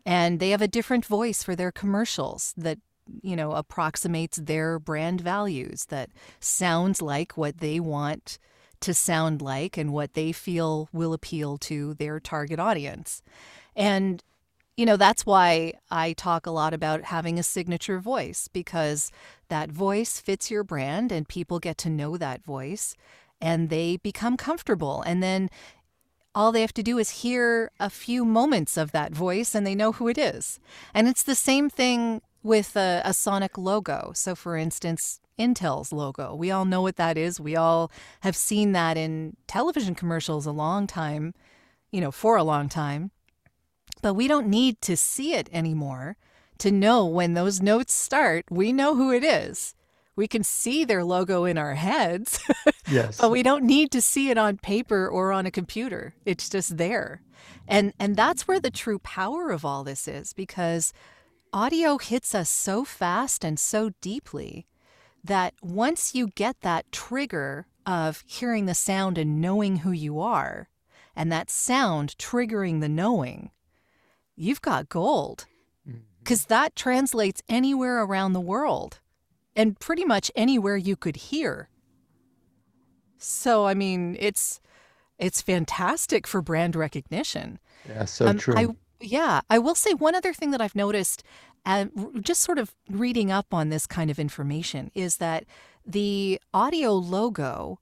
and 0.08 0.40
they 0.40 0.52
have 0.52 0.62
a 0.62 0.70
different 0.70 1.06
voice 1.06 1.44
for 1.44 1.54
their 1.54 1.72
commercials 1.72 2.54
that 2.58 2.80
you 3.22 3.36
know 3.36 3.52
approximates 3.52 4.38
their 4.38 4.80
brand 4.80 5.22
values 5.22 5.86
that 5.86 6.10
sounds 6.40 7.02
like 7.02 7.38
what 7.38 7.60
they 7.60 7.80
want 7.80 8.40
to 8.80 8.94
sound 8.94 9.42
like 9.42 9.78
and 9.78 9.92
what 9.92 10.14
they 10.14 10.32
feel 10.32 10.88
will 10.94 11.14
appeal 11.14 11.58
to 11.58 11.94
their 11.96 12.20
target 12.20 12.60
audience. 12.60 13.22
And 13.76 14.24
you 14.78 14.86
know 14.86 14.96
that's 14.98 15.26
why 15.26 15.74
i 15.90 16.14
talk 16.14 16.46
a 16.46 16.52
lot 16.52 16.74
about 16.74 17.04
having 17.06 17.40
a 17.40 17.44
signature 17.44 18.00
voice 18.00 18.48
because 18.48 19.12
that 19.50 19.72
voice 19.72 20.20
fits 20.20 20.52
your 20.52 20.64
brand 20.64 21.12
and 21.12 21.28
people 21.28 21.60
get 21.60 21.78
to 21.80 21.90
know 21.90 22.16
that 22.16 22.44
voice 22.46 22.96
and 23.42 23.70
they 23.70 23.98
become 23.98 24.38
comfortable. 24.38 25.02
And 25.02 25.22
then 25.22 25.50
all 26.38 26.52
they 26.52 26.62
have 26.62 26.74
to 26.74 26.84
do 26.84 27.00
is 27.00 27.24
hear 27.24 27.72
a 27.80 27.90
few 27.90 28.24
moments 28.24 28.78
of 28.78 28.92
that 28.92 29.12
voice 29.12 29.56
and 29.56 29.66
they 29.66 29.74
know 29.74 29.94
who 29.94 30.08
it 30.08 30.20
is. 30.20 30.60
And 30.94 31.08
it's 31.08 31.24
the 31.24 31.34
same 31.34 31.68
thing 31.68 32.22
with 32.44 32.76
a, 32.76 33.02
a 33.04 33.12
sonic 33.12 33.58
logo. 33.58 34.12
So, 34.14 34.36
for 34.36 34.56
instance, 34.56 35.20
Intel's 35.40 35.92
logo. 35.92 36.36
We 36.36 36.52
all 36.52 36.64
know 36.64 36.84
what 36.84 36.98
that 36.98 37.18
is. 37.18 37.40
We 37.40 37.56
all 37.56 37.92
have 38.20 38.36
seen 38.36 38.74
that 38.74 38.98
in 38.98 39.36
television 39.48 39.96
commercials 39.96 40.46
a 40.46 40.52
long 40.52 40.86
time, 40.86 41.34
you 41.92 42.02
know, 42.02 42.12
for 42.12 42.38
a 42.38 42.44
long 42.44 42.70
time. 42.70 43.10
But 44.04 44.14
we 44.14 44.28
don't 44.28 44.48
need 44.48 44.80
to 44.82 44.96
see 44.96 45.34
it 45.34 45.50
anymore 45.52 46.18
to 46.60 46.70
know 46.70 47.04
when 47.04 47.34
those 47.34 47.64
notes 47.64 47.94
start. 47.94 48.46
We 48.52 48.72
know 48.72 48.96
who 48.96 49.12
it 49.12 49.24
is. 49.24 49.74
We 50.18 50.28
can 50.28 50.44
see 50.44 50.84
their 50.84 51.06
logo 51.06 51.46
in 51.46 51.58
our 51.58 51.76
heads. 51.76 52.40
Yes. 52.90 53.18
But 53.20 53.32
we 53.32 53.44
don't 53.44 53.66
need 53.66 53.92
to 53.92 54.02
see 54.02 54.30
it 54.30 54.38
on 54.38 54.60
paper 54.60 55.10
or 55.10 55.34
on 55.34 55.46
a 55.46 55.52
computer. 55.52 56.14
It's 56.24 56.48
just 56.48 56.78
there. 56.78 57.22
And 57.68 57.92
and 58.00 58.16
that's 58.16 58.48
where 58.48 58.62
the 58.62 58.72
true 58.72 59.00
power 59.00 59.52
of 59.52 59.66
all 59.66 59.84
this 59.84 60.08
is 60.08 60.32
because 60.32 60.94
audio 61.52 61.98
hits 61.98 62.34
us 62.34 62.50
so 62.50 62.86
fast 62.86 63.44
and 63.44 63.60
so 63.60 63.92
deeply 64.00 64.68
that 65.22 65.54
once 65.62 66.16
you 66.16 66.30
get 66.30 66.62
that 66.62 66.90
trigger 66.94 67.68
of 67.86 68.24
hearing 68.26 68.68
the 68.68 68.74
sound 68.74 69.18
and 69.18 69.42
knowing 69.42 69.78
who 69.78 69.92
you 69.92 70.22
are, 70.22 70.70
and 71.14 71.30
that 71.30 71.50
sound 71.50 72.16
triggering 72.18 72.80
the 72.80 72.88
knowing, 72.88 73.52
you've 74.38 74.62
got 74.62 74.88
gold. 74.88 75.46
Because 76.20 76.44
mm-hmm. 76.44 76.54
that 76.54 76.76
translates 76.76 77.44
anywhere 77.50 78.02
around 78.02 78.32
the 78.32 78.40
world 78.40 79.00
and 79.58 79.78
pretty 79.80 80.06
much 80.06 80.32
anywhere 80.36 80.78
you 80.78 80.96
could 80.96 81.18
hear. 81.18 81.68
So, 83.18 83.66
I 83.66 83.74
mean, 83.74 84.16
it's 84.20 84.62
it's 85.18 85.42
fantastic 85.42 86.28
for 86.28 86.42
brand 86.42 86.76
recognition. 86.76 87.60
Yeah, 87.90 88.06
so 88.06 88.28
um, 88.28 88.38
true. 88.38 88.54
I, 88.56 88.68
yeah, 89.02 89.42
I 89.50 89.58
will 89.58 89.74
say 89.74 89.94
one 89.94 90.14
other 90.14 90.32
thing 90.32 90.52
that 90.52 90.62
I've 90.62 90.76
noticed, 90.76 91.24
uh, 91.66 91.86
just 92.22 92.42
sort 92.42 92.60
of 92.60 92.76
reading 92.88 93.32
up 93.32 93.52
on 93.52 93.70
this 93.70 93.88
kind 93.88 94.12
of 94.12 94.20
information, 94.20 94.92
is 94.94 95.18
that 95.18 95.46
the 95.86 96.40
audio 96.54 96.94
logo 96.94 97.80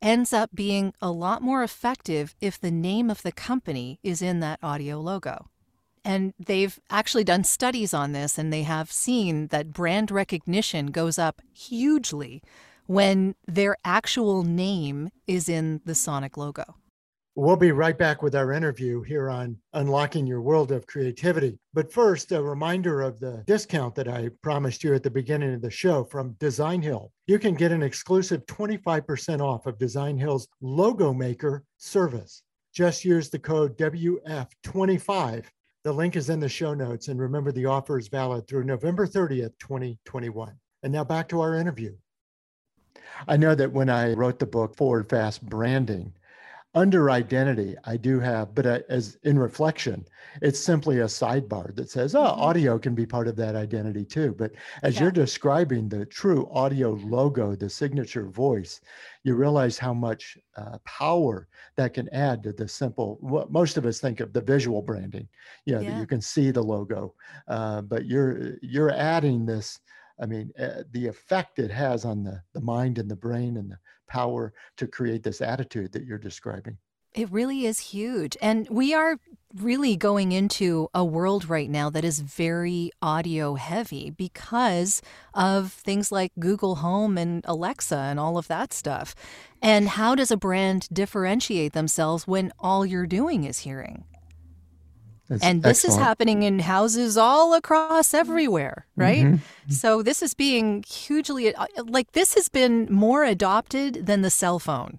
ends 0.00 0.32
up 0.32 0.50
being 0.54 0.94
a 1.02 1.10
lot 1.10 1.42
more 1.42 1.62
effective 1.62 2.34
if 2.40 2.58
the 2.58 2.70
name 2.70 3.10
of 3.10 3.22
the 3.22 3.32
company 3.32 3.98
is 4.02 4.22
in 4.22 4.40
that 4.40 4.58
audio 4.62 4.98
logo. 4.98 5.50
And 6.08 6.32
they've 6.38 6.80
actually 6.88 7.24
done 7.24 7.44
studies 7.44 7.92
on 7.92 8.12
this, 8.12 8.38
and 8.38 8.50
they 8.50 8.62
have 8.62 8.90
seen 8.90 9.48
that 9.48 9.74
brand 9.74 10.10
recognition 10.10 10.86
goes 10.86 11.18
up 11.18 11.42
hugely 11.52 12.42
when 12.86 13.34
their 13.46 13.76
actual 13.84 14.42
name 14.42 15.10
is 15.26 15.50
in 15.50 15.82
the 15.84 15.94
Sonic 15.94 16.38
logo. 16.38 16.64
We'll 17.34 17.56
be 17.56 17.72
right 17.72 17.98
back 17.98 18.22
with 18.22 18.34
our 18.34 18.54
interview 18.54 19.02
here 19.02 19.28
on 19.28 19.58
Unlocking 19.74 20.26
Your 20.26 20.40
World 20.40 20.72
of 20.72 20.86
Creativity. 20.86 21.58
But 21.74 21.92
first, 21.92 22.32
a 22.32 22.42
reminder 22.42 23.02
of 23.02 23.20
the 23.20 23.44
discount 23.46 23.94
that 23.96 24.08
I 24.08 24.30
promised 24.42 24.82
you 24.82 24.94
at 24.94 25.02
the 25.02 25.10
beginning 25.10 25.52
of 25.52 25.60
the 25.60 25.70
show 25.70 26.04
from 26.04 26.36
Design 26.40 26.80
Hill. 26.80 27.12
You 27.26 27.38
can 27.38 27.52
get 27.52 27.70
an 27.70 27.82
exclusive 27.82 28.46
25% 28.46 29.42
off 29.42 29.66
of 29.66 29.78
Design 29.78 30.16
Hill's 30.16 30.48
Logo 30.62 31.12
Maker 31.12 31.64
service. 31.76 32.42
Just 32.72 33.04
use 33.04 33.28
the 33.28 33.38
code 33.38 33.76
WF25. 33.76 35.44
The 35.84 35.92
link 35.92 36.16
is 36.16 36.28
in 36.28 36.40
the 36.40 36.48
show 36.48 36.74
notes. 36.74 37.08
And 37.08 37.20
remember, 37.20 37.52
the 37.52 37.66
offer 37.66 37.98
is 37.98 38.08
valid 38.08 38.46
through 38.46 38.64
November 38.64 39.06
30th, 39.06 39.58
2021. 39.58 40.54
And 40.82 40.92
now 40.92 41.04
back 41.04 41.28
to 41.28 41.40
our 41.40 41.54
interview. 41.54 41.96
I 43.26 43.36
know 43.36 43.54
that 43.54 43.72
when 43.72 43.88
I 43.88 44.12
wrote 44.12 44.38
the 44.38 44.46
book 44.46 44.76
Forward 44.76 45.08
Fast 45.08 45.42
Branding, 45.48 46.14
under 46.74 47.10
identity, 47.10 47.76
I 47.84 47.96
do 47.96 48.20
have, 48.20 48.54
but 48.54 48.66
as 48.66 49.16
in 49.22 49.38
reflection, 49.38 50.04
it's 50.42 50.60
simply 50.60 51.00
a 51.00 51.06
sidebar 51.06 51.74
that 51.74 51.90
says, 51.90 52.14
oh, 52.14 52.20
mm-hmm. 52.20 52.40
audio 52.40 52.78
can 52.78 52.94
be 52.94 53.06
part 53.06 53.26
of 53.26 53.36
that 53.36 53.56
identity 53.56 54.04
too. 54.04 54.34
But 54.38 54.52
as 54.82 54.94
yeah. 54.94 55.04
you're 55.04 55.10
describing 55.10 55.88
the 55.88 56.04
true 56.04 56.48
audio 56.52 56.92
logo, 57.02 57.56
the 57.56 57.70
signature 57.70 58.26
voice, 58.26 58.80
you 59.24 59.34
realize 59.34 59.78
how 59.78 59.94
much 59.94 60.36
uh, 60.56 60.78
power 60.84 61.48
that 61.76 61.94
can 61.94 62.08
add 62.10 62.42
to 62.42 62.52
the 62.52 62.68
simple, 62.68 63.16
what 63.20 63.50
most 63.50 63.78
of 63.78 63.86
us 63.86 63.98
think 63.98 64.20
of 64.20 64.32
the 64.32 64.42
visual 64.42 64.82
branding, 64.82 65.26
you 65.64 65.74
know, 65.74 65.80
yeah. 65.80 65.90
that 65.90 66.00
you 66.00 66.06
can 66.06 66.20
see 66.20 66.50
the 66.50 66.62
logo. 66.62 67.14
Uh, 67.48 67.80
but 67.80 68.04
you're, 68.04 68.56
you're 68.60 68.92
adding 68.92 69.46
this, 69.46 69.80
I 70.20 70.26
mean, 70.26 70.52
uh, 70.60 70.82
the 70.92 71.06
effect 71.06 71.58
it 71.58 71.70
has 71.70 72.04
on 72.04 72.24
the, 72.24 72.42
the 72.52 72.60
mind 72.60 72.98
and 72.98 73.10
the 73.10 73.16
brain 73.16 73.56
and 73.56 73.70
the 73.70 73.78
power 74.08 74.52
to 74.76 74.86
create 74.86 75.22
this 75.22 75.40
attitude 75.40 75.92
that 75.92 76.04
you're 76.04 76.18
describing. 76.18 76.76
It 77.14 77.30
really 77.30 77.66
is 77.66 77.78
huge. 77.78 78.36
And 78.40 78.68
we 78.70 78.94
are 78.94 79.18
really 79.54 79.96
going 79.96 80.32
into 80.32 80.88
a 80.92 81.04
world 81.04 81.48
right 81.48 81.70
now 81.70 81.88
that 81.90 82.04
is 82.04 82.20
very 82.20 82.90
audio 83.00 83.54
heavy 83.54 84.10
because 84.10 85.00
of 85.32 85.72
things 85.72 86.12
like 86.12 86.32
Google 86.38 86.76
Home 86.76 87.16
and 87.16 87.42
Alexa 87.46 87.96
and 87.96 88.20
all 88.20 88.36
of 88.36 88.46
that 88.48 88.72
stuff. 88.72 89.14
And 89.62 89.88
how 89.88 90.14
does 90.14 90.30
a 90.30 90.36
brand 90.36 90.86
differentiate 90.92 91.72
themselves 91.72 92.26
when 92.26 92.52
all 92.58 92.84
you're 92.84 93.06
doing 93.06 93.44
is 93.44 93.60
hearing? 93.60 94.04
That's 95.28 95.42
and 95.42 95.62
this 95.62 95.84
excellent. 95.84 96.00
is 96.00 96.06
happening 96.06 96.42
in 96.42 96.58
houses 96.60 97.18
all 97.18 97.52
across 97.54 98.14
everywhere, 98.14 98.86
right? 98.96 99.24
Mm-hmm. 99.24 99.72
So 99.72 100.02
this 100.02 100.22
is 100.22 100.32
being 100.32 100.82
hugely 100.88 101.54
uh, 101.54 101.66
like 101.84 102.12
this 102.12 102.34
has 102.34 102.48
been 102.48 102.88
more 102.90 103.24
adopted 103.24 104.06
than 104.06 104.22
the 104.22 104.30
cell 104.30 104.58
phone. 104.58 104.98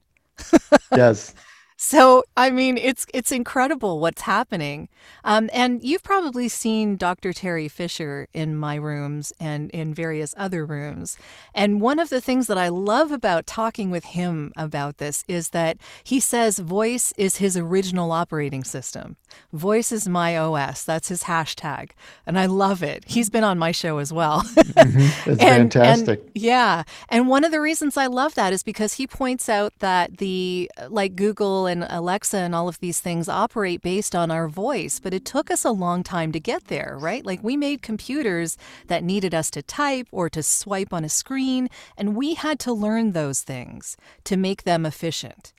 yes. 0.96 1.34
So, 1.82 2.26
I 2.36 2.50
mean, 2.50 2.78
it's 2.78 3.06
it's 3.14 3.32
incredible 3.32 4.02
what's 4.02 4.24
happening. 4.24 4.90
Um, 5.24 5.50
and 5.54 5.82
you've 5.82 6.04
probably 6.04 6.50
seen 6.50 6.98
Dr. 6.98 7.32
Teri 7.32 7.72
Fisher 7.72 8.28
in 8.34 8.58
my 8.58 8.76
rooms 8.76 9.32
and 9.40 9.70
in 9.72 9.94
various 9.94 10.36
other 10.36 10.66
rooms. 10.66 11.18
And 11.56 11.80
one 11.80 11.98
of 11.98 12.10
the 12.10 12.20
things 12.20 12.48
that 12.48 12.58
I 12.58 12.68
love 12.68 13.14
about 13.14 13.48
talking 13.48 13.92
with 13.92 14.04
him 14.04 14.52
about 14.58 14.98
this 14.98 15.24
is 15.30 15.52
that 15.52 15.78
he 16.04 16.20
says 16.20 16.60
voice 16.60 17.14
is 17.16 17.38
his 17.38 17.56
original 17.56 18.12
operating 18.12 18.66
system. 18.66 19.16
Voice 19.54 19.94
is 19.94 20.06
my 20.08 20.38
OS. 20.38 20.84
That's 20.84 21.08
his 21.08 21.24
hashtag. 21.24 21.92
And 22.26 22.38
I 22.38 22.46
love 22.48 22.84
it. 22.84 23.06
He's 23.08 23.30
been 23.30 23.46
on 23.46 23.58
my 23.58 23.72
show 23.72 24.00
as 24.00 24.12
well. 24.12 24.42
mm-hmm. 24.44 25.30
That's 25.30 25.42
and, 25.42 25.74
fantastic. 25.74 26.20
And, 26.20 26.32
yeah. 26.36 26.84
And 27.08 27.30
one 27.30 27.46
of 27.46 27.52
the 27.52 27.62
reasons 27.62 27.96
I 27.96 28.08
love 28.08 28.36
that 28.36 28.52
is 28.52 28.64
because 28.64 28.96
he 28.96 29.08
points 29.08 29.48
out 29.48 29.72
that 29.80 30.18
the 30.18 30.70
like 30.90 31.16
Google 31.16 31.69
and 31.70 31.86
Alexa 31.90 32.38
and 32.38 32.54
all 32.54 32.68
of 32.68 32.80
these 32.80 33.00
things 33.00 33.30
operate 33.30 33.82
based 33.82 34.14
on 34.16 34.30
our 34.30 34.50
voice, 34.50 35.00
but 35.00 35.14
it 35.14 35.24
took 35.24 35.50
us 35.50 35.64
a 35.64 35.72
long 35.72 36.04
time 36.04 36.34
to 36.34 36.40
get 36.40 36.66
there, 36.66 36.98
right? 37.00 37.26
Like 37.26 37.42
we 37.42 37.56
made 37.56 37.82
computers 37.82 38.58
that 38.88 39.04
needed 39.04 39.34
us 39.34 39.50
to 39.52 39.62
type 39.62 40.08
or 40.12 40.30
to 40.30 40.44
swipe 40.44 40.92
on 40.92 41.06
a 41.06 41.10
screen, 41.10 41.70
and 41.98 42.16
we 42.16 42.34
had 42.34 42.60
to 42.60 42.74
learn 42.74 43.14
those 43.14 43.42
things 43.42 43.96
to 44.26 44.36
make 44.36 44.64
them 44.64 44.86
efficient. 44.86 45.54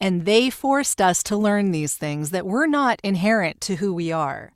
And 0.00 0.24
they 0.24 0.50
forced 0.50 1.00
us 1.00 1.22
to 1.24 1.36
learn 1.36 1.70
these 1.70 1.94
things 1.94 2.30
that 2.30 2.46
were 2.46 2.66
not 2.66 2.98
inherent 3.04 3.60
to 3.62 3.76
who 3.76 3.92
we 3.92 4.10
are. 4.10 4.52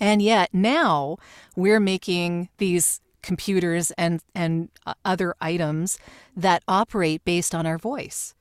And 0.00 0.22
yet 0.22 0.52
now 0.52 1.18
we're 1.54 1.80
making 1.80 2.48
these 2.58 3.00
computers 3.22 3.90
and, 3.92 4.20
and 4.34 4.68
uh, 4.86 4.94
other 5.04 5.34
items 5.40 5.98
that 6.36 6.62
operate 6.66 7.24
based 7.24 7.54
on 7.54 7.66
our 7.66 7.78
voice. 7.78 8.34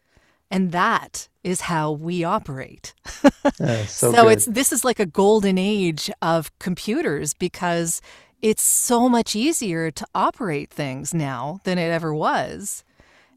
And 0.49 0.71
that 0.71 1.27
is 1.47 1.61
how 1.61 1.93
we 1.93 2.25
operate. 2.25 2.93
so, 3.87 4.11
so 4.11 4.27
it's 4.27 4.45
this 4.45 4.73
is 4.73 4.83
like 4.83 4.99
a 4.99 5.05
golden 5.05 5.57
age 5.57 6.11
of 6.21 6.57
computers 6.59 7.33
because 7.33 8.01
it's 8.41 8.61
so 8.61 9.07
much 9.07 9.35
easier 9.35 9.89
to 9.89 10.05
operate 10.13 10.69
things 10.69 11.13
now 11.13 11.59
than 11.63 11.77
it 11.77 11.89
ever 11.89 12.13
was. 12.13 12.83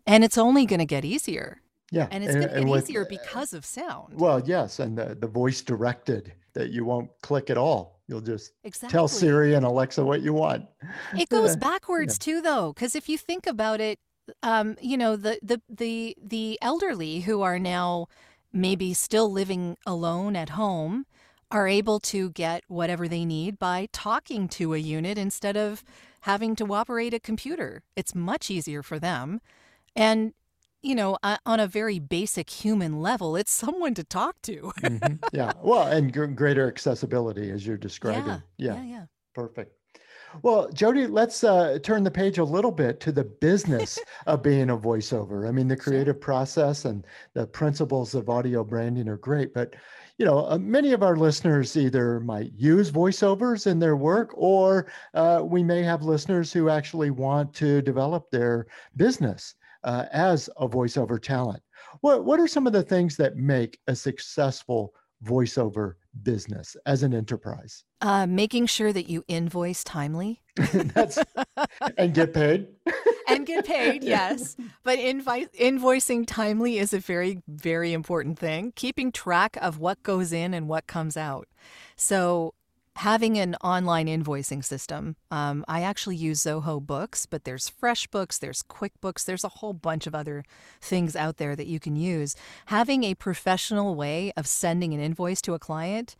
And 0.06 0.24
it's 0.24 0.36
only 0.36 0.66
going 0.66 0.80
to 0.80 0.86
get 0.86 1.04
easier. 1.04 1.60
Yeah. 1.92 2.08
And 2.10 2.24
it's 2.24 2.34
going 2.34 2.48
to 2.48 2.54
get 2.54 2.68
with, 2.68 2.84
easier 2.90 3.04
because 3.04 3.52
of 3.52 3.64
sound. 3.64 4.14
Well, 4.14 4.40
yes. 4.44 4.80
And 4.80 4.98
the, 4.98 5.16
the 5.18 5.28
voice 5.28 5.62
directed 5.62 6.32
that 6.54 6.70
you 6.70 6.84
won't 6.84 7.10
click 7.22 7.48
at 7.48 7.56
all. 7.56 8.00
You'll 8.08 8.20
just 8.20 8.52
exactly. 8.64 8.92
tell 8.92 9.06
Siri 9.06 9.54
and 9.54 9.64
Alexa 9.64 10.04
what 10.04 10.22
you 10.22 10.32
want. 10.32 10.66
It 11.16 11.28
goes 11.28 11.54
backwards 11.70 12.18
yeah. 12.20 12.24
too, 12.24 12.42
though, 12.42 12.72
because 12.72 12.96
if 12.96 13.08
you 13.08 13.16
think 13.16 13.46
about 13.46 13.80
it, 13.80 14.00
um, 14.42 14.76
you 14.80 14.96
know, 14.96 15.16
the, 15.16 15.38
the, 15.42 15.60
the, 15.68 16.16
the 16.22 16.58
elderly 16.62 17.20
who 17.20 17.42
are 17.42 17.58
now 17.58 18.06
maybe 18.52 18.94
still 18.94 19.30
living 19.30 19.76
alone 19.86 20.36
at 20.36 20.50
home 20.50 21.06
are 21.50 21.66
able 21.66 21.98
to 21.98 22.30
get 22.30 22.62
whatever 22.68 23.08
they 23.08 23.24
need 23.24 23.58
by 23.58 23.88
talking 23.92 24.48
to 24.48 24.74
a 24.74 24.78
unit 24.78 25.18
instead 25.18 25.56
of 25.56 25.82
having 26.22 26.54
to 26.56 26.72
operate 26.72 27.14
a 27.14 27.20
computer. 27.20 27.82
It's 27.96 28.14
much 28.14 28.50
easier 28.50 28.82
for 28.82 28.98
them. 28.98 29.40
And, 29.96 30.32
you 30.82 30.94
know, 30.94 31.18
uh, 31.22 31.38
on 31.44 31.58
a 31.58 31.66
very 31.66 31.98
basic 31.98 32.50
human 32.50 33.00
level, 33.00 33.36
it's 33.36 33.50
someone 33.50 33.94
to 33.94 34.04
talk 34.04 34.40
to. 34.42 34.72
mm-hmm. 34.80 35.14
Yeah. 35.32 35.52
Well, 35.62 35.88
and 35.88 36.12
g- 36.12 36.26
greater 36.26 36.68
accessibility 36.68 37.50
as 37.50 37.66
you're 37.66 37.76
describing. 37.76 38.26
Yeah. 38.26 38.40
Yeah. 38.58 38.74
yeah, 38.74 38.84
yeah. 38.84 39.04
Perfect. 39.34 39.74
Well, 40.42 40.68
Jodi, 40.72 41.06
let's 41.06 41.42
uh, 41.42 41.78
turn 41.82 42.04
the 42.04 42.10
page 42.10 42.38
a 42.38 42.44
little 42.44 42.70
bit 42.70 43.00
to 43.00 43.12
the 43.12 43.24
business 43.24 43.98
of 44.26 44.42
being 44.42 44.70
a 44.70 44.76
voiceover. 44.76 45.48
I 45.48 45.50
mean, 45.50 45.68
the 45.68 45.76
creative 45.76 46.16
sure. 46.16 46.20
process 46.20 46.84
and 46.84 47.06
the 47.34 47.46
principles 47.46 48.14
of 48.14 48.28
audio 48.28 48.62
branding 48.64 49.08
are 49.08 49.16
great, 49.16 49.52
but 49.52 49.74
you 50.18 50.26
know, 50.26 50.46
uh, 50.46 50.58
many 50.58 50.92
of 50.92 51.02
our 51.02 51.16
listeners 51.16 51.76
either 51.76 52.20
might 52.20 52.52
use 52.54 52.90
voiceovers 52.90 53.66
in 53.66 53.78
their 53.78 53.96
work, 53.96 54.30
or 54.34 54.92
uh, 55.14 55.40
we 55.42 55.62
may 55.62 55.82
have 55.82 56.02
listeners 56.02 56.52
who 56.52 56.68
actually 56.68 57.10
want 57.10 57.54
to 57.54 57.80
develop 57.80 58.30
their 58.30 58.66
business 58.96 59.54
uh, 59.82 60.04
as 60.12 60.50
a 60.58 60.68
voiceover 60.68 61.20
talent. 61.20 61.62
What 62.02 62.24
What 62.24 62.38
are 62.38 62.46
some 62.46 62.66
of 62.66 62.74
the 62.74 62.82
things 62.82 63.16
that 63.16 63.36
make 63.36 63.78
a 63.86 63.96
successful 63.96 64.94
voiceover 65.24 65.94
business 66.22 66.76
as 66.86 67.02
an 67.02 67.14
enterprise? 67.14 67.84
Uh, 68.00 68.26
making 68.26 68.66
sure 68.66 68.92
that 68.92 69.08
you 69.08 69.24
invoice 69.28 69.84
timely. 69.84 70.42
That's 70.56 71.18
and 71.96 72.14
get 72.14 72.34
paid. 72.34 72.68
and 73.28 73.46
get 73.46 73.66
paid, 73.66 74.02
yes. 74.04 74.56
But 74.82 74.98
invi- 74.98 75.48
invoicing 75.58 76.26
timely 76.26 76.78
is 76.78 76.92
a 76.92 76.98
very, 76.98 77.42
very 77.48 77.92
important 77.92 78.38
thing. 78.38 78.72
Keeping 78.76 79.12
track 79.12 79.56
of 79.60 79.78
what 79.78 80.02
goes 80.02 80.32
in 80.32 80.54
and 80.54 80.68
what 80.68 80.86
comes 80.86 81.16
out. 81.16 81.48
So 81.96 82.54
having 82.96 83.38
an 83.38 83.56
online 83.62 84.06
invoicing 84.06 84.64
system. 84.64 85.16
Um, 85.30 85.64
I 85.68 85.82
actually 85.82 86.16
use 86.16 86.42
Zoho 86.42 86.84
Books, 86.84 87.26
but 87.26 87.44
there's 87.44 87.70
FreshBooks, 87.70 88.38
there's 88.38 88.62
QuickBooks, 88.62 89.24
there's 89.24 89.44
a 89.44 89.48
whole 89.48 89.72
bunch 89.72 90.06
of 90.06 90.14
other 90.14 90.44
things 90.80 91.14
out 91.16 91.36
there 91.36 91.54
that 91.56 91.66
you 91.66 91.80
can 91.80 91.96
use. 91.96 92.34
Having 92.66 93.04
a 93.04 93.14
professional 93.14 93.94
way 93.94 94.32
of 94.36 94.46
sending 94.46 94.92
an 94.92 95.00
invoice 95.00 95.40
to 95.42 95.54
a 95.54 95.58
client, 95.58 96.16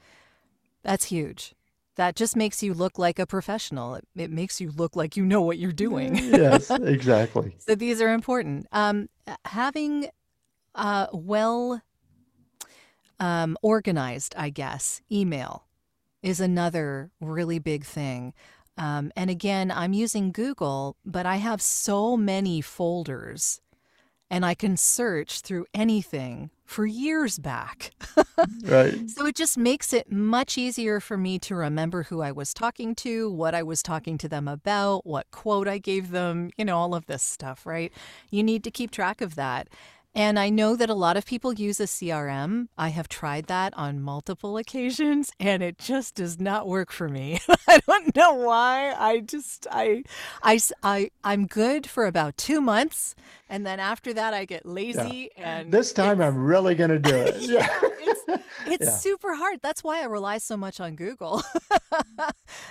that's 0.83 1.07
huge. 1.07 1.55
That 1.97 2.17
just 2.17 2.37
makes 2.37 2.63
you 2.63 2.73
look 2.73 2.99
like 2.99 3.19
a 3.19 3.27
professional. 3.27 3.97
It, 3.97 4.05
it 4.17 4.31
makes 4.31 4.61
you 4.61 4.71
look 4.71 4.97
like 4.97 5.17
you 5.17 5.27
know 5.27 5.43
what 5.43 5.59
you're 5.59 5.73
doing. 5.73 6.17
yes, 6.17 6.71
exactly. 6.71 7.57
so 7.59 7.75
these 7.75 8.01
are 8.01 8.13
important. 8.15 8.67
Um, 8.73 9.09
having 9.45 10.09
uh, 10.75 11.09
well 11.13 11.83
um, 13.19 13.59
organized, 13.61 14.35
I 14.39 14.49
guess, 14.49 15.03
email 15.13 15.67
is 16.23 16.41
another 16.41 17.11
really 17.21 17.59
big 17.59 17.85
thing. 17.85 18.35
Um, 18.77 19.13
and 19.17 19.31
again, 19.31 19.71
I'm 19.71 19.93
using 19.93 20.33
Google, 20.33 20.97
but 21.05 21.27
I 21.27 21.37
have 21.37 21.61
so 21.61 22.17
many 22.17 22.61
folders 22.61 23.61
and 24.31 24.47
I 24.47 24.55
can 24.55 24.77
search 24.77 25.41
through 25.41 25.67
anything 25.75 26.51
for 26.65 26.87
years 26.87 27.39
back. 27.39 27.91
right. 28.65 29.11
So 29.11 29.27
it 29.27 29.35
just 29.35 29.59
makes 29.59 29.93
it 29.93 30.11
much 30.11 30.57
easier 30.57 31.01
for 31.01 31.17
me 31.17 31.41
to 31.41 31.57
remember 31.57 32.05
who 32.05 32.23
I 32.23 32.31
was 32.31 32.55
talking 32.55 32.95
to, 32.97 33.29
what 33.29 33.57
I 33.57 33.65
was 33.65 33.83
talking 33.83 34.17
to 34.19 34.29
them 34.29 34.47
about, 34.47 35.05
what 35.05 35.31
quote 35.33 35.67
I 35.67 35.79
gave 35.79 36.13
them, 36.13 36.51
you 36.57 36.65
know, 36.65 36.79
all 36.79 36.95
of 36.95 37.07
this 37.07 37.25
stuff, 37.25 37.67
right? 37.67 37.93
You 38.31 38.45
need 38.45 38.63
to 38.65 38.71
keep 38.71 38.93
track 38.93 39.21
of 39.21 39.35
that. 39.35 39.69
And 40.15 40.41
I 40.41 40.51
know 40.51 40.75
that 40.75 40.91
a 40.91 40.95
lot 40.95 41.17
of 41.17 41.25
people 41.25 41.53
use 41.53 41.79
a 41.79 41.85
CRM. 41.85 42.67
I 42.77 42.89
have 42.89 43.09
tried 43.09 43.47
that 43.47 43.73
on 43.77 44.01
multiple 44.01 44.57
occasions 44.57 45.31
and 45.41 45.63
it 45.63 45.79
just 45.79 46.17
does 46.17 46.41
not 46.41 46.67
work 46.67 46.91
for 46.91 47.09
me. 47.09 47.41
I 47.69 47.81
don't 47.87 48.15
know 48.17 48.35
why. 48.35 48.93
I 48.93 49.21
just 49.21 49.67
I 49.71 50.03
I 50.43 50.61
I 50.83 51.11
I'm 51.23 51.47
good 51.47 51.87
for 51.87 52.07
about 52.07 52.37
2 52.37 52.61
months 52.61 53.15
and 53.49 53.65
then 53.65 53.79
after 53.79 54.13
that 54.15 54.35
I 54.35 54.45
get 54.45 54.67
lazy 54.67 55.31
yeah. 55.37 55.59
and 55.59 55.73
This 55.73 55.93
time 55.93 56.21
I'm 56.21 56.37
really 56.37 56.75
going 56.75 56.91
to 56.91 56.99
do 56.99 57.15
it. 57.15 57.37
Yeah. 57.51 57.69
it's 57.83 58.45
it's 58.67 58.87
yeah. 58.87 58.97
super 58.97 59.35
hard. 59.35 59.61
That's 59.63 59.83
why 59.83 60.03
I 60.03 60.05
rely 60.05 60.39
so 60.39 60.57
much 60.57 60.79
on 60.81 60.95
Google. 60.95 61.43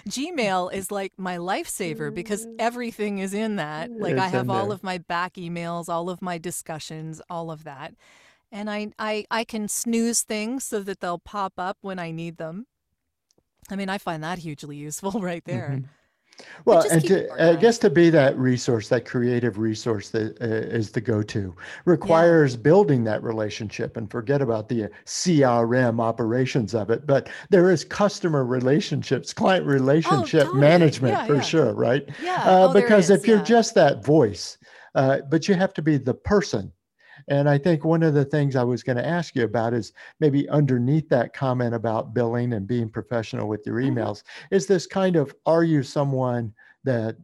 Gmail 0.07 0.73
is 0.73 0.91
like 0.91 1.13
my 1.17 1.37
lifesaver 1.37 2.13
because 2.13 2.45
mm. 2.45 2.55
everything 2.59 3.19
is 3.19 3.33
in 3.33 3.57
that. 3.57 3.91
Like 3.91 4.13
it's 4.13 4.21
I 4.21 4.27
have 4.27 4.49
all 4.49 4.71
of 4.71 4.83
my 4.83 4.97
back 4.99 5.33
emails, 5.33 5.89
all 5.89 6.09
of 6.09 6.21
my 6.21 6.37
discussions, 6.37 7.21
all 7.29 7.51
of 7.51 7.63
that. 7.63 7.93
And 8.51 8.69
I, 8.69 8.91
I 8.97 9.25
I 9.29 9.43
can 9.43 9.67
snooze 9.67 10.23
things 10.23 10.63
so 10.63 10.81
that 10.81 11.01
they'll 11.01 11.19
pop 11.19 11.53
up 11.57 11.77
when 11.81 11.99
I 11.99 12.11
need 12.11 12.37
them. 12.37 12.65
I 13.69 13.75
mean, 13.75 13.89
I 13.89 13.97
find 13.97 14.23
that 14.23 14.39
hugely 14.39 14.75
useful 14.75 15.11
right 15.21 15.43
there. 15.45 15.69
Mm-hmm. 15.75 15.85
Well, 16.65 16.85
and 16.89 17.03
to, 17.05 17.29
I 17.51 17.55
guess 17.55 17.77
to 17.79 17.89
be 17.89 18.09
that 18.11 18.37
resource, 18.37 18.89
that 18.89 19.05
creative 19.05 19.57
resource 19.57 20.09
that 20.09 20.41
uh, 20.41 20.45
is 20.45 20.91
the 20.91 21.01
go-to, 21.01 21.55
requires 21.85 22.53
yeah. 22.53 22.61
building 22.61 23.03
that 23.05 23.23
relationship. 23.23 23.97
And 23.97 24.09
forget 24.09 24.41
about 24.41 24.69
the 24.69 24.89
CRM 25.05 26.01
operations 26.01 26.73
of 26.73 26.89
it, 26.89 27.05
but 27.05 27.29
there 27.49 27.71
is 27.71 27.83
customer 27.83 28.45
relationships, 28.45 29.33
client 29.33 29.65
oh, 29.65 29.69
relationship 29.69 30.41
oh, 30.41 30.45
totally. 30.45 30.61
management 30.61 31.13
yeah, 31.13 31.25
for 31.25 31.35
yeah. 31.35 31.41
sure, 31.41 31.73
right? 31.73 32.07
Yeah. 32.21 32.43
Uh, 32.45 32.69
oh, 32.69 32.73
because 32.73 33.09
if 33.09 33.27
you're 33.27 33.43
just 33.43 33.75
that 33.75 34.03
voice, 34.03 34.57
uh, 34.95 35.19
but 35.29 35.47
you 35.47 35.55
have 35.55 35.73
to 35.73 35.81
be 35.81 35.97
the 35.97 36.13
person 36.13 36.71
and 37.29 37.47
I 37.47 37.57
think 37.57 37.85
one 37.85 38.03
of 38.03 38.15
the 38.15 38.25
things 38.25 38.55
I 38.55 38.63
was 38.63 38.83
going 38.83 38.97
to 38.97 39.07
ask 39.07 39.35
you 39.35 39.43
about 39.43 39.73
is 39.73 39.93
maybe 40.19 40.49
underneath 40.49 41.07
that 41.09 41.33
comment 41.33 41.75
about 41.75 42.13
billing 42.13 42.53
and 42.53 42.67
being 42.67 42.89
professional 42.89 43.47
with 43.47 43.65
your 43.65 43.75
mm-hmm. 43.75 43.97
emails 43.97 44.23
mm-hmm. 44.23 44.55
is 44.55 44.65
this 44.65 44.87
kind 44.87 45.15
of 45.15 45.33
are 45.45 45.63
you 45.63 45.83
someone 45.83 46.53
that 46.83 47.15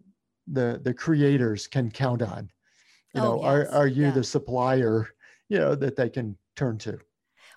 the 0.47 0.79
the 0.83 0.93
creators 0.93 1.67
can 1.67 1.89
count 1.89 2.21
on? 2.21 2.51
You 3.13 3.21
oh, 3.21 3.24
know, 3.24 3.35
yes. 3.38 3.45
are 3.45 3.69
are 3.69 3.88
you 3.88 4.05
yeah. 4.05 4.12
the 4.12 4.24
supplier, 4.24 5.09
you 5.50 5.57
know, 5.57 5.74
that 5.75 5.95
they 5.95 6.09
can 6.09 6.38
turn 6.55 6.77
to? 6.79 7.00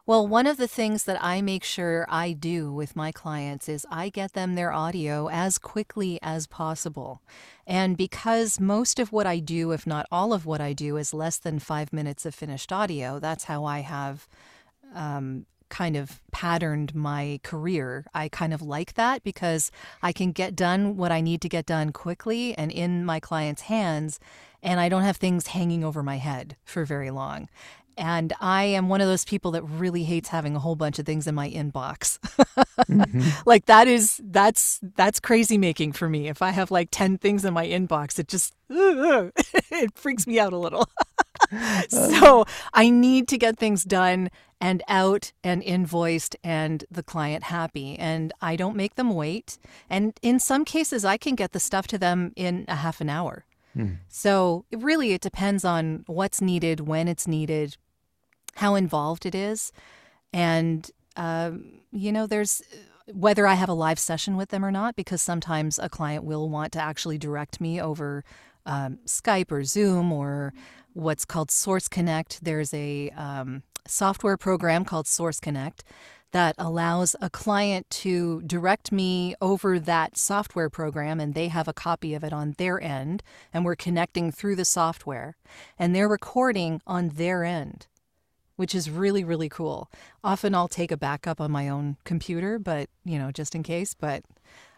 Well, 0.09 0.27
one 0.27 0.47
of 0.47 0.57
the 0.57 0.67
things 0.67 1.05
that 1.05 1.23
I 1.23 1.43
make 1.43 1.63
sure 1.63 2.07
I 2.09 2.33
do 2.33 2.73
with 2.73 2.97
my 2.97 3.13
clients 3.13 3.69
is 3.69 3.85
I 3.91 4.09
get 4.09 4.33
them 4.33 4.55
their 4.55 4.73
audio 4.73 5.29
as 5.29 5.59
quickly 5.59 6.19
as 6.23 6.47
possible. 6.47 7.21
And 7.67 7.95
because 7.95 8.59
most 8.59 8.99
of 8.99 9.13
what 9.13 9.27
I 9.27 9.39
do, 9.39 9.71
if 9.73 9.87
not 9.87 10.07
all 10.11 10.33
of 10.33 10.47
what 10.47 10.63
I 10.63 10.73
do, 10.73 10.97
is 10.97 11.13
less 11.13 11.37
than 11.37 11.59
five 11.59 11.93
minutes 11.93 12.25
of 12.25 12.35
finished 12.35 12.73
audio, 12.73 13.19
that's 13.19 13.45
how 13.45 13.67
I 13.67 13.81
have 13.81 14.27
um, 14.95 15.45
kind 15.69 15.95
of 15.95 16.23
patterned 16.33 16.95
my 16.95 17.39
career. 17.43 18.07
I 18.15 18.31
kind 18.31 18.55
of 18.55 18.63
like 18.63 18.95
that 18.95 19.23
because 19.23 19.71
I 20.03 20.13
can 20.13 20.33
get 20.33 20.57
done 20.57 20.97
what 20.97 21.13
I 21.13 21.21
need 21.21 21.43
to 21.43 21.51
get 21.51 21.67
done 21.67 21.93
quickly 21.93 22.57
and 22.57 22.73
in 22.73 23.05
my 23.05 23.21
client's 23.21 23.61
hands, 23.61 24.21
and 24.63 24.81
I 24.81 24.89
don't 24.89 25.03
have 25.03 25.19
things 25.19 25.49
hanging 25.49 25.85
over 25.85 26.03
my 26.03 26.17
head 26.17 26.57
for 26.65 26.87
very 26.87 27.11
long. 27.11 27.51
And 27.99 28.33
I 28.41 28.65
am 28.65 28.89
one 28.89 29.01
of 29.01 29.09
those 29.09 29.25
people 29.25 29.51
that 29.51 29.63
really 29.63 30.05
hates 30.05 30.29
having 30.29 30.55
a 30.57 30.61
whole 30.61 30.77
bunch 30.77 30.99
of 30.99 31.07
things 31.07 31.27
in 31.27 31.35
my 31.35 31.51
inbox. 31.51 32.19
mm-hmm. 32.19 33.29
Like 33.47 33.67
that 33.67 33.89
is 33.89 34.21
that's 34.25 34.81
that's 34.97 35.21
crazy 35.21 35.59
making 35.59 35.93
for 35.93 36.09
me. 36.09 36.29
If 36.29 36.41
I 36.43 36.51
have 36.51 36.71
like 36.71 36.89
10 36.91 37.19
things 37.19 37.45
in 37.45 37.53
my 37.53 37.67
inbox, 37.67 38.19
it 38.19 38.29
just 38.29 38.55
uh, 38.71 39.31
it 39.71 39.97
freaks 39.97 40.27
me 40.27 40.39
out 40.39 40.53
a 40.53 40.59
little. 40.59 40.89
so, 41.89 42.45
I 42.75 42.91
need 42.91 43.29
to 43.29 43.39
get 43.39 43.59
things 43.59 43.85
done 43.85 44.31
and 44.61 44.83
out 44.89 45.33
and 45.43 45.63
invoiced 45.63 46.37
and 46.43 46.85
the 46.91 47.03
client 47.03 47.45
happy. 47.45 47.99
And 47.99 48.33
I 48.41 48.57
don't 48.57 48.77
make 48.77 48.97
them 48.97 49.15
wait. 49.15 49.59
And 49.89 50.19
in 50.23 50.41
some 50.41 50.65
cases 50.65 51.05
I 51.05 51.17
can 51.17 51.35
get 51.35 51.53
the 51.53 51.61
stuff 51.61 51.87
to 51.89 51.99
them 51.99 52.33
in 52.37 52.65
a 52.69 52.77
half 52.77 53.01
an 53.01 53.09
hour. 53.09 53.45
Hmm. 53.75 53.95
So, 54.09 54.65
really, 54.73 55.13
it 55.13 55.21
depends 55.21 55.65
on 55.65 56.05
what's 56.07 56.41
needed, 56.41 56.81
when 56.81 57.07
it's 57.07 57.29
needed, 57.29 57.77
how 58.59 58.75
involved 58.75 59.25
it 59.25 59.35
is. 59.35 59.73
And, 60.33 60.91
um, 61.17 61.81
you 61.93 62.13
know, 62.13 62.27
there's 62.27 62.61
whether 63.13 63.47
I 63.47 63.55
have 63.55 63.69
a 63.69 63.75
live 63.75 63.99
session 63.99 64.37
with 64.37 64.51
them 64.51 64.65
or 64.65 64.71
not, 64.71 64.97
because 64.97 65.23
sometimes 65.23 65.79
a 65.79 65.89
client 65.89 66.25
will 66.25 66.51
want 66.51 66.73
to 66.73 66.81
actually 66.81 67.19
direct 67.19 67.61
me 67.61 67.81
over 67.81 68.25
um, 68.67 68.99
Skype 69.07 69.51
or 69.51 69.65
Zoom 69.65 70.13
or 70.13 70.53
what's 70.93 71.25
called 71.25 71.51
Source 71.51 71.89
Connect. 71.89 72.45
There's 72.45 72.75
a 72.75 73.11
um, 73.11 73.63
software 73.87 74.37
program 74.37 74.85
called 74.85 75.07
Source 75.07 75.41
Connect 75.41 75.85
that 76.33 76.55
allows 76.59 77.17
a 77.23 77.31
client 77.31 77.89
to 77.89 78.43
direct 78.43 78.93
me 78.93 79.35
over 79.41 79.79
that 79.79 80.19
software 80.19 80.69
program 80.69 81.21
and 81.21 81.33
they 81.33 81.49
have 81.49 81.69
a 81.69 81.73
copy 81.73 82.13
of 82.13 82.23
it 82.23 82.33
on 82.33 82.55
their 82.59 82.83
end 82.83 83.23
and 83.55 83.65
we're 83.65 83.77
connecting 83.77 84.31
through 84.31 84.57
the 84.57 84.65
software 84.65 85.37
and 85.79 85.95
they're 85.95 86.09
recording 86.09 86.83
on 86.87 87.09
their 87.11 87.45
end 87.45 87.87
which 88.59 88.75
is 88.75 88.91
really, 88.91 89.23
really 89.23 89.49
cool. 89.49 89.89
Often 90.25 90.53
I'll 90.57 90.67
take 90.67 90.91
a 90.91 90.97
backup 90.97 91.41
on 91.41 91.53
my 91.53 91.69
own 91.69 91.97
computer, 92.03 92.59
but, 92.59 92.91
you 93.05 93.17
know, 93.17 93.31
just 93.31 93.55
in 93.55 93.63
case. 93.63 93.95
But, 93.95 94.25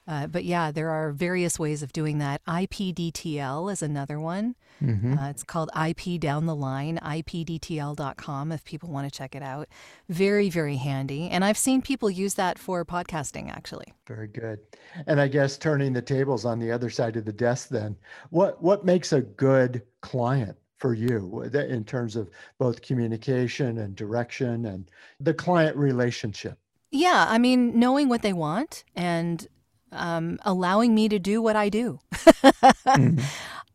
uh, 0.06 0.26
but 0.26 0.44
yeah, 0.44 0.70
there 0.70 0.90
are 0.90 1.12
various 1.12 1.58
ways 1.58 1.82
of 1.82 1.90
doing 1.90 2.18
that. 2.18 2.44
IPDTL 2.44 3.72
is 3.72 3.80
another 3.80 4.20
one. 4.20 4.54
Mm-hmm. 4.82 5.16
Uh, 5.16 5.30
it's 5.30 5.42
called 5.42 5.70
IP 5.74 6.20
Down 6.20 6.44
the 6.44 6.54
Line, 6.54 6.98
ipdtl.com 7.02 8.52
if 8.52 8.64
people 8.64 8.90
want 8.90 9.10
to 9.10 9.18
check 9.18 9.34
it 9.34 9.42
out. 9.42 9.66
Very, 10.10 10.50
very 10.50 10.76
handy. 10.76 11.30
And 11.30 11.42
I've 11.42 11.56
seen 11.56 11.80
people 11.80 12.10
use 12.10 12.34
that 12.34 12.58
for 12.58 12.84
podcasting, 12.84 13.50
actually. 13.50 13.94
Very 14.06 14.28
good. 14.28 14.58
And 15.06 15.18
I 15.22 15.26
guess 15.26 15.56
turning 15.56 15.94
the 15.94 16.02
tables 16.02 16.44
on 16.44 16.58
the 16.58 16.70
other 16.70 16.90
side 16.90 17.16
of 17.16 17.24
the 17.24 17.32
desk, 17.32 17.70
then, 17.70 17.96
what, 18.28 18.62
what 18.62 18.84
makes 18.84 19.14
a 19.14 19.22
good 19.22 19.80
client? 20.02 20.58
For 20.80 20.94
you 20.94 21.42
in 21.42 21.84
terms 21.84 22.16
of 22.16 22.30
both 22.58 22.82
communication 22.82 23.78
and 23.78 23.94
direction 23.94 24.64
and 24.66 24.90
the 25.20 25.34
client 25.34 25.76
relationship? 25.76 26.58
Yeah, 26.90 27.26
I 27.28 27.38
mean, 27.38 27.78
knowing 27.78 28.08
what 28.08 28.22
they 28.22 28.32
want 28.32 28.84
and 28.96 29.46
um, 29.92 30.38
allowing 30.42 30.94
me 30.94 31.08
to 31.08 31.18
do 31.18 31.40
what 31.40 31.54
I 31.54 31.68
do. 31.68 32.00
mm-hmm. 32.12 33.20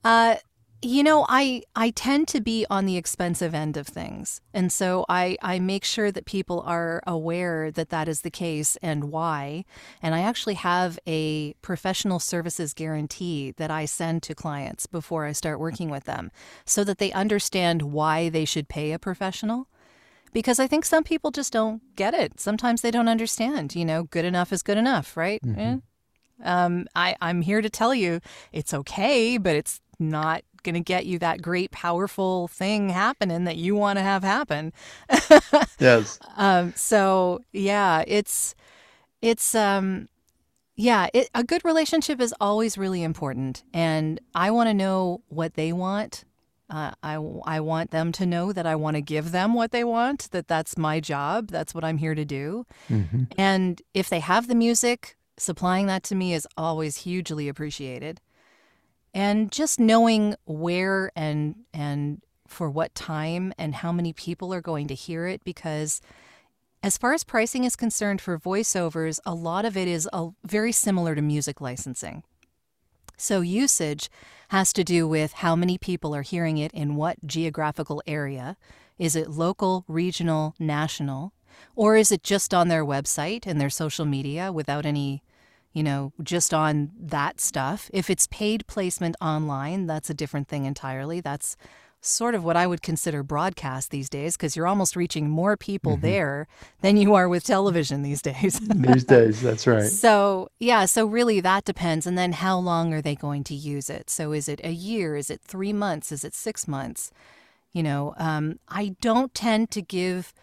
uh, 0.04 0.36
you 0.82 1.04
know, 1.04 1.26
I 1.28 1.64
I 1.76 1.90
tend 1.90 2.28
to 2.30 2.42
be 2.42 2.66
on 2.70 2.86
the 2.86 2.98
expensive 2.98 3.56
end 3.56 3.78
of 3.78 3.88
things, 3.88 4.42
and 4.54 4.72
so 4.72 5.06
I 5.10 5.38
I 5.42 5.60
make 5.60 5.84
sure 5.84 6.12
that 6.12 6.26
people 6.26 6.62
are 6.66 7.02
aware 7.08 7.72
that 7.72 7.90
that 7.90 8.08
is 8.08 8.22
the 8.22 8.30
case 8.30 8.78
and 8.82 9.06
why. 9.06 9.66
And 10.02 10.14
I 10.14 10.22
actually 10.22 10.56
have 10.56 11.00
a 11.08 11.54
professional 11.62 12.20
services 12.20 12.74
guarantee 12.74 13.52
that 13.58 13.72
I 13.72 13.86
send 13.86 14.22
to 14.24 14.36
clients 14.36 14.86
before 14.86 15.26
I 15.26 15.32
start 15.32 15.60
working 15.60 15.90
with 15.90 16.04
them, 16.04 16.32
so 16.66 16.84
that 16.84 17.00
they 17.00 17.12
understand 17.14 17.82
why 17.82 18.30
they 18.30 18.46
should 18.46 18.68
pay 18.68 18.92
a 18.92 19.00
professional. 19.00 19.68
Because 20.34 20.60
I 20.60 20.68
think 20.68 20.84
some 20.84 21.06
people 21.06 21.32
just 21.32 21.54
don't 21.54 21.82
get 21.96 22.14
it. 22.14 22.40
Sometimes 22.40 22.82
they 22.82 22.92
don't 22.92 23.08
understand. 23.08 23.74
You 23.76 23.86
know, 23.86 24.04
good 24.04 24.26
enough 24.26 24.52
is 24.52 24.62
good 24.62 24.78
enough, 24.78 25.16
right? 25.16 25.42
Mm-hmm. 25.42 25.60
Eh? 25.60 25.78
Um, 26.44 26.88
I, 26.94 27.16
I'm 27.22 27.42
here 27.42 27.62
to 27.62 27.70
tell 27.70 27.96
you 27.96 28.20
it's 28.52 28.74
okay, 28.74 29.38
but 29.38 29.56
it's 29.56 29.80
not 29.98 30.44
going 30.65 30.75
to 30.75 30.82
get 30.82 31.06
you 31.06 31.17
that 31.19 31.41
great, 31.41 31.71
powerful 31.71 32.49
thing 32.49 32.89
happening 32.89 33.45
that 33.45 33.56
you 33.56 33.75
want 33.75 33.97
to 33.97 34.04
have 34.04 34.23
happen. 34.23 34.73
yes. 35.80 36.19
Um, 36.36 36.73
so 36.75 37.39
yeah, 37.54 38.04
it's 38.06 38.56
it's 39.21 39.56
um, 39.56 40.10
Yeah, 40.75 41.08
it, 41.13 41.30
a 41.34 41.43
good 41.43 41.63
relationship 41.63 42.19
is 42.19 42.34
always 42.41 42.78
really 42.78 43.01
important. 43.01 43.63
And 43.73 44.19
I 44.34 44.51
want 44.51 44.67
to 44.67 44.73
know 44.73 45.21
what 45.30 45.54
they 45.54 45.71
want. 45.71 46.25
Uh, 46.69 46.91
I, 47.04 47.13
I 47.45 47.60
want 47.60 47.91
them 47.91 48.12
to 48.13 48.25
know 48.25 48.51
that 48.51 48.65
I 48.65 48.75
want 48.75 48.95
to 48.95 49.01
give 49.01 49.32
them 49.32 49.54
what 49.54 49.71
they 49.71 49.84
want, 49.84 50.32
that 50.32 50.47
that's 50.47 50.78
my 50.78 50.99
job. 50.99 51.49
That's 51.49 51.75
what 51.75 51.84
I'm 51.84 51.99
here 51.99 52.15
to 52.15 52.25
do. 52.25 52.65
Mm-hmm. 52.89 53.25
And 53.38 53.82
if 53.93 54.10
they 54.10 54.19
have 54.19 54.47
the 54.47 54.56
music, 54.56 55.15
supplying 55.38 55.86
that 55.88 56.01
to 56.04 56.15
me 56.15 56.34
is 56.34 56.47
always 56.58 56.97
hugely 56.97 57.47
appreciated. 57.47 58.19
And 59.15 59.49
just 59.49 59.80
knowing 59.80 60.36
where 60.43 61.10
and, 61.15 61.56
and 61.73 62.21
for 62.47 62.69
what 62.69 62.93
time 62.93 63.54
and 63.58 63.73
how 63.73 63.93
many 63.93 64.12
people 64.12 64.54
are 64.54 64.62
going 64.62 64.88
to 64.89 64.93
hear 64.93 65.25
it 65.25 65.41
because 65.45 66.01
as 66.84 66.97
far 66.97 67.13
as 67.13 67.23
pricing 67.23 67.63
is 67.63 67.78
concerned 67.78 68.19
for 68.19 68.38
voiceovers, 68.38 69.21
a 69.25 69.34
lot 69.34 69.63
of 69.63 69.78
it 69.78 69.88
is 69.88 70.08
a, 70.12 70.32
very 70.43 70.73
similar 70.73 71.15
to 71.15 71.21
music 71.21 71.62
licensing. 71.62 72.23
So, 73.17 73.39
usage 73.39 74.10
has 74.49 74.73
to 74.73 74.84
do 74.84 75.08
with 75.08 75.34
how 75.34 75.56
many 75.56 75.78
people 75.78 76.13
are 76.13 76.21
hearing 76.21 76.58
it 76.58 76.71
in 76.73 76.95
what 76.95 77.25
geographical 77.25 78.04
area. 78.06 78.58
Is 78.99 79.15
it 79.15 79.32
local, 79.32 79.86
regional, 79.88 80.54
national? 80.60 81.32
Or 81.75 81.95
is 81.95 82.12
it 82.12 82.21
just 82.21 82.54
on 82.54 82.67
their 82.67 82.86
website 82.86 83.47
and 83.47 83.60
their 83.60 83.69
social 83.69 84.06
media 84.06 84.51
without 84.51 84.86
any, 84.86 85.23
you 85.76 85.84
know, 85.84 86.14
just 86.24 86.54
on 86.54 86.90
that 86.98 87.42
stuff? 87.42 87.92
If 87.94 88.10
it's 88.10 88.28
paid 88.28 88.66
placement 88.66 89.18
online, 89.20 89.88
that's 89.88 90.10
a 90.10 90.14
different 90.14 90.48
thing 90.48 90.64
entirely. 90.66 91.20
That's 91.20 91.58
sort 92.00 92.34
of 92.34 92.46
what 92.46 92.56
I 92.56 92.66
would 92.66 92.82
consider 92.82 93.24
broadcast 93.24 93.92
these 93.92 94.10
days 94.10 94.38
because 94.38 94.56
you're 94.56 94.68
almost 94.68 94.96
reaching 94.96 95.30
more 95.30 95.58
people 95.58 95.94
mm-hmm. 95.94 96.06
there 96.06 96.48
than 96.82 96.96
you 96.96 97.14
are 97.14 97.28
with 97.28 97.44
television 97.44 98.04
these 98.04 98.22
days. 98.22 98.60
these 98.76 99.04
days, 99.04 99.42
that's 99.42 99.68
right. 99.68 99.84
So, 99.84 100.48
yeah, 100.60 100.86
so 100.86 101.06
really 101.06 101.42
that 101.42 101.66
depends. 101.66 102.08
And 102.08 102.18
then 102.18 102.32
how 102.32 102.58
long 102.58 102.94
are 102.94 103.02
they 103.02 103.16
going 103.16 103.44
to 103.46 103.54
use 103.54 103.90
it? 103.90 104.10
So, 104.10 104.32
is 104.32 104.48
it 104.48 104.62
a 104.64 104.72
year? 104.72 105.18
Is 105.18 105.30
it 105.30 105.42
three 105.42 105.74
months? 105.74 106.10
Is 106.12 106.24
it 106.24 106.34
six 106.34 106.70
months? 106.70 107.12
You 107.74 107.84
know, 107.84 108.14
um, 108.18 108.60
I 108.70 108.96
don't 109.02 109.34
tend 109.34 109.72
to 109.72 109.82
give, 109.82 110.34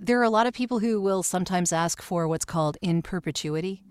there 0.00 0.18
are 0.18 0.24
a 0.24 0.30
lot 0.30 0.46
of 0.46 0.54
people 0.54 0.78
who 0.78 0.98
will 0.98 1.22
sometimes 1.22 1.72
ask 1.74 2.00
for 2.00 2.26
what's 2.26 2.46
called 2.46 2.78
in 2.80 3.02
perpetuity. 3.02 3.82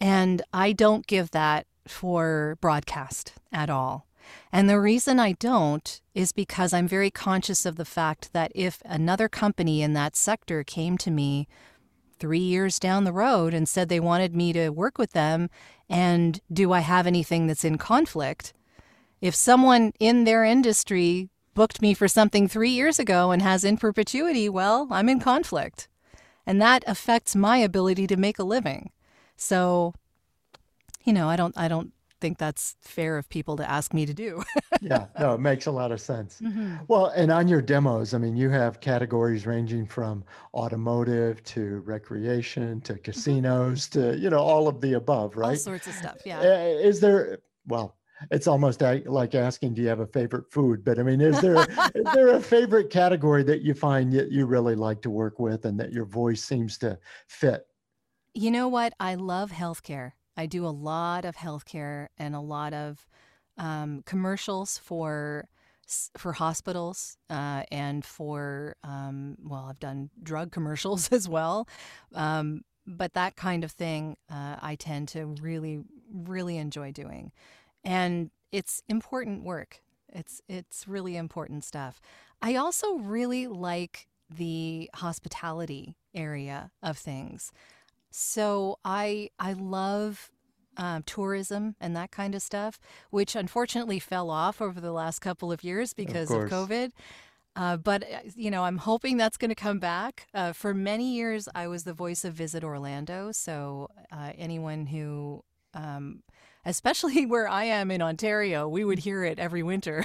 And 0.00 0.42
I 0.52 0.72
don't 0.72 1.06
give 1.06 1.30
that 1.32 1.66
for 1.86 2.56
broadcast 2.60 3.34
at 3.52 3.68
all. 3.68 4.06
And 4.52 4.68
the 4.68 4.80
reason 4.80 5.18
I 5.18 5.32
don't 5.32 6.00
is 6.14 6.32
because 6.32 6.72
I'm 6.72 6.88
very 6.88 7.10
conscious 7.10 7.66
of 7.66 7.76
the 7.76 7.84
fact 7.84 8.32
that 8.32 8.52
if 8.54 8.80
another 8.84 9.28
company 9.28 9.82
in 9.82 9.92
that 9.94 10.16
sector 10.16 10.62
came 10.64 10.96
to 10.98 11.10
me 11.10 11.48
three 12.18 12.38
years 12.38 12.78
down 12.78 13.04
the 13.04 13.12
road 13.12 13.54
and 13.54 13.68
said 13.68 13.88
they 13.88 14.00
wanted 14.00 14.34
me 14.34 14.52
to 14.52 14.70
work 14.70 14.98
with 14.98 15.12
them, 15.12 15.48
and 15.88 16.40
do 16.52 16.72
I 16.72 16.80
have 16.80 17.06
anything 17.06 17.46
that's 17.46 17.64
in 17.64 17.78
conflict? 17.78 18.52
If 19.20 19.34
someone 19.34 19.92
in 19.98 20.24
their 20.24 20.44
industry 20.44 21.28
booked 21.54 21.82
me 21.82 21.94
for 21.94 22.08
something 22.08 22.46
three 22.46 22.70
years 22.70 22.98
ago 22.98 23.32
and 23.32 23.42
has 23.42 23.64
in 23.64 23.76
perpetuity, 23.76 24.48
well, 24.48 24.86
I'm 24.90 25.08
in 25.08 25.20
conflict. 25.20 25.88
And 26.46 26.60
that 26.60 26.84
affects 26.86 27.34
my 27.36 27.58
ability 27.58 28.06
to 28.06 28.16
make 28.16 28.38
a 28.38 28.44
living. 28.44 28.90
So, 29.40 29.94
you 31.04 31.14
know, 31.14 31.28
I 31.28 31.36
don't 31.36 31.56
I 31.56 31.66
don't 31.66 31.92
think 32.20 32.36
that's 32.36 32.76
fair 32.82 33.16
of 33.16 33.26
people 33.30 33.56
to 33.56 33.68
ask 33.68 33.94
me 33.94 34.04
to 34.04 34.12
do. 34.12 34.42
yeah, 34.82 35.06
no, 35.18 35.32
it 35.32 35.40
makes 35.40 35.64
a 35.64 35.70
lot 35.70 35.90
of 35.90 36.00
sense. 36.00 36.42
Mm-hmm. 36.42 36.76
Well, 36.86 37.06
and 37.06 37.32
on 37.32 37.48
your 37.48 37.62
demos, 37.62 38.12
I 38.12 38.18
mean, 38.18 38.36
you 38.36 38.50
have 38.50 38.80
categories 38.80 39.46
ranging 39.46 39.86
from 39.86 40.22
automotive 40.52 41.42
to 41.44 41.80
recreation 41.86 42.82
to 42.82 42.92
mm-hmm. 42.92 43.02
casinos 43.02 43.88
to, 43.88 44.18
you 44.18 44.28
know, 44.28 44.40
all 44.40 44.68
of 44.68 44.82
the 44.82 44.92
above, 44.92 45.36
right? 45.36 45.50
All 45.50 45.56
sorts 45.56 45.86
of 45.86 45.94
stuff. 45.94 46.18
Yeah. 46.26 46.42
Is 46.42 47.00
there, 47.00 47.38
well, 47.66 47.96
it's 48.30 48.46
almost 48.46 48.82
like 48.82 49.34
asking, 49.34 49.72
do 49.72 49.80
you 49.80 49.88
have 49.88 50.00
a 50.00 50.06
favorite 50.06 50.52
food? 50.52 50.84
But 50.84 50.98
I 50.98 51.02
mean, 51.02 51.22
is 51.22 51.40
there 51.40 51.56
is 51.94 52.04
there 52.12 52.34
a 52.34 52.40
favorite 52.40 52.90
category 52.90 53.42
that 53.44 53.62
you 53.62 53.72
find 53.72 54.12
that 54.12 54.30
you 54.30 54.44
really 54.44 54.74
like 54.74 55.00
to 55.02 55.10
work 55.10 55.38
with 55.38 55.64
and 55.64 55.80
that 55.80 55.92
your 55.92 56.04
voice 56.04 56.44
seems 56.44 56.76
to 56.78 56.98
fit? 57.28 57.66
You 58.34 58.50
know 58.50 58.68
what? 58.68 58.94
I 59.00 59.14
love 59.16 59.50
healthcare. 59.50 60.12
I 60.36 60.46
do 60.46 60.64
a 60.64 60.68
lot 60.68 61.24
of 61.24 61.36
healthcare 61.36 62.08
and 62.16 62.34
a 62.34 62.40
lot 62.40 62.72
of 62.72 63.06
um, 63.58 64.02
commercials 64.06 64.78
for 64.78 65.48
for 66.16 66.32
hospitals 66.34 67.16
uh, 67.30 67.64
and 67.72 68.04
for 68.04 68.76
um, 68.84 69.36
well, 69.42 69.66
I've 69.68 69.80
done 69.80 70.10
drug 70.22 70.52
commercials 70.52 71.08
as 71.12 71.28
well. 71.28 71.68
Um, 72.14 72.62
but 72.86 73.14
that 73.14 73.36
kind 73.36 73.64
of 73.64 73.72
thing, 73.72 74.16
uh, 74.30 74.56
I 74.62 74.76
tend 74.76 75.08
to 75.08 75.26
really, 75.26 75.80
really 76.12 76.56
enjoy 76.56 76.92
doing, 76.92 77.32
and 77.84 78.30
it's 78.52 78.82
important 78.88 79.42
work. 79.42 79.82
It's 80.08 80.40
it's 80.48 80.86
really 80.86 81.16
important 81.16 81.64
stuff. 81.64 82.00
I 82.40 82.54
also 82.54 82.94
really 82.94 83.48
like 83.48 84.06
the 84.28 84.88
hospitality 84.94 85.96
area 86.14 86.70
of 86.82 86.96
things. 86.96 87.52
So 88.10 88.78
I 88.84 89.30
I 89.38 89.52
love 89.52 90.30
um, 90.76 91.02
tourism 91.02 91.76
and 91.80 91.94
that 91.96 92.10
kind 92.10 92.34
of 92.34 92.42
stuff, 92.42 92.80
which 93.10 93.36
unfortunately 93.36 93.98
fell 93.98 94.30
off 94.30 94.60
over 94.60 94.80
the 94.80 94.92
last 94.92 95.20
couple 95.20 95.52
of 95.52 95.62
years 95.62 95.92
because 95.92 96.30
of, 96.30 96.42
of 96.44 96.50
COVID. 96.50 96.90
Uh, 97.56 97.76
but 97.76 98.02
uh, 98.04 98.20
you 98.36 98.50
know, 98.50 98.64
I'm 98.64 98.78
hoping 98.78 99.16
that's 99.16 99.36
going 99.36 99.50
to 99.50 99.54
come 99.54 99.78
back. 99.78 100.26
Uh, 100.32 100.52
for 100.52 100.72
many 100.72 101.12
years, 101.14 101.48
I 101.54 101.66
was 101.66 101.84
the 101.84 101.92
voice 101.92 102.24
of 102.24 102.34
Visit 102.34 102.64
Orlando. 102.64 103.32
So 103.32 103.88
uh, 104.12 104.32
anyone 104.38 104.86
who 104.86 105.42
um, 105.74 106.22
especially 106.64 107.26
where 107.26 107.48
I 107.48 107.64
am 107.64 107.90
in 107.90 108.02
Ontario, 108.02 108.68
we 108.68 108.84
would 108.84 109.00
hear 109.00 109.24
it 109.24 109.38
every 109.38 109.62
winter. 109.62 110.04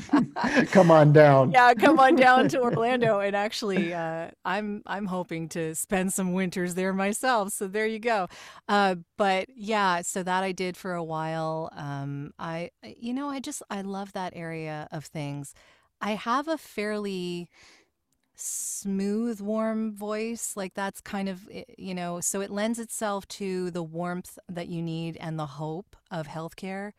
come 0.70 0.90
on 0.90 1.12
down. 1.12 1.52
Yeah, 1.58 1.74
come 1.74 1.98
on 1.98 2.16
down 2.16 2.48
to 2.48 2.60
Orlando. 2.60 3.20
And 3.20 3.34
actually, 3.34 3.92
uh, 3.94 4.30
I'm 4.44 4.82
I'm 4.86 5.06
hoping 5.06 5.48
to 5.50 5.74
spend 5.74 6.12
some 6.12 6.32
winters 6.32 6.74
there 6.74 6.92
myself. 6.92 7.52
So 7.52 7.66
there 7.66 7.86
you 7.86 7.98
go. 7.98 8.28
Uh, 8.68 8.96
but 9.16 9.48
yeah, 9.54 10.02
so 10.02 10.22
that 10.22 10.44
I 10.44 10.52
did 10.52 10.76
for 10.76 10.94
a 10.94 11.04
while. 11.04 11.70
Um, 11.76 12.32
I 12.38 12.70
you 12.82 13.12
know 13.14 13.28
I 13.28 13.40
just 13.40 13.62
I 13.70 13.82
love 13.82 14.12
that 14.12 14.32
area 14.36 14.88
of 14.92 15.04
things. 15.06 15.54
I 16.00 16.12
have 16.12 16.48
a 16.48 16.58
fairly 16.58 17.48
smooth, 18.40 19.40
warm 19.40 19.92
voice. 19.92 20.54
Like 20.56 20.74
that's 20.74 21.00
kind 21.00 21.28
of, 21.28 21.48
eh, 21.52 21.64
you 21.76 21.94
know, 21.94 22.20
so 22.20 22.40
it 22.40 22.50
lends 22.50 22.78
itself 22.78 23.26
to 23.28 23.70
the 23.70 23.82
warmth 23.82 24.38
that 24.48 24.68
you 24.68 24.82
need 24.82 25.16
and 25.18 25.38
the 25.38 25.46
hope 25.46 25.96
of 26.10 26.28
healthcare 26.28 26.92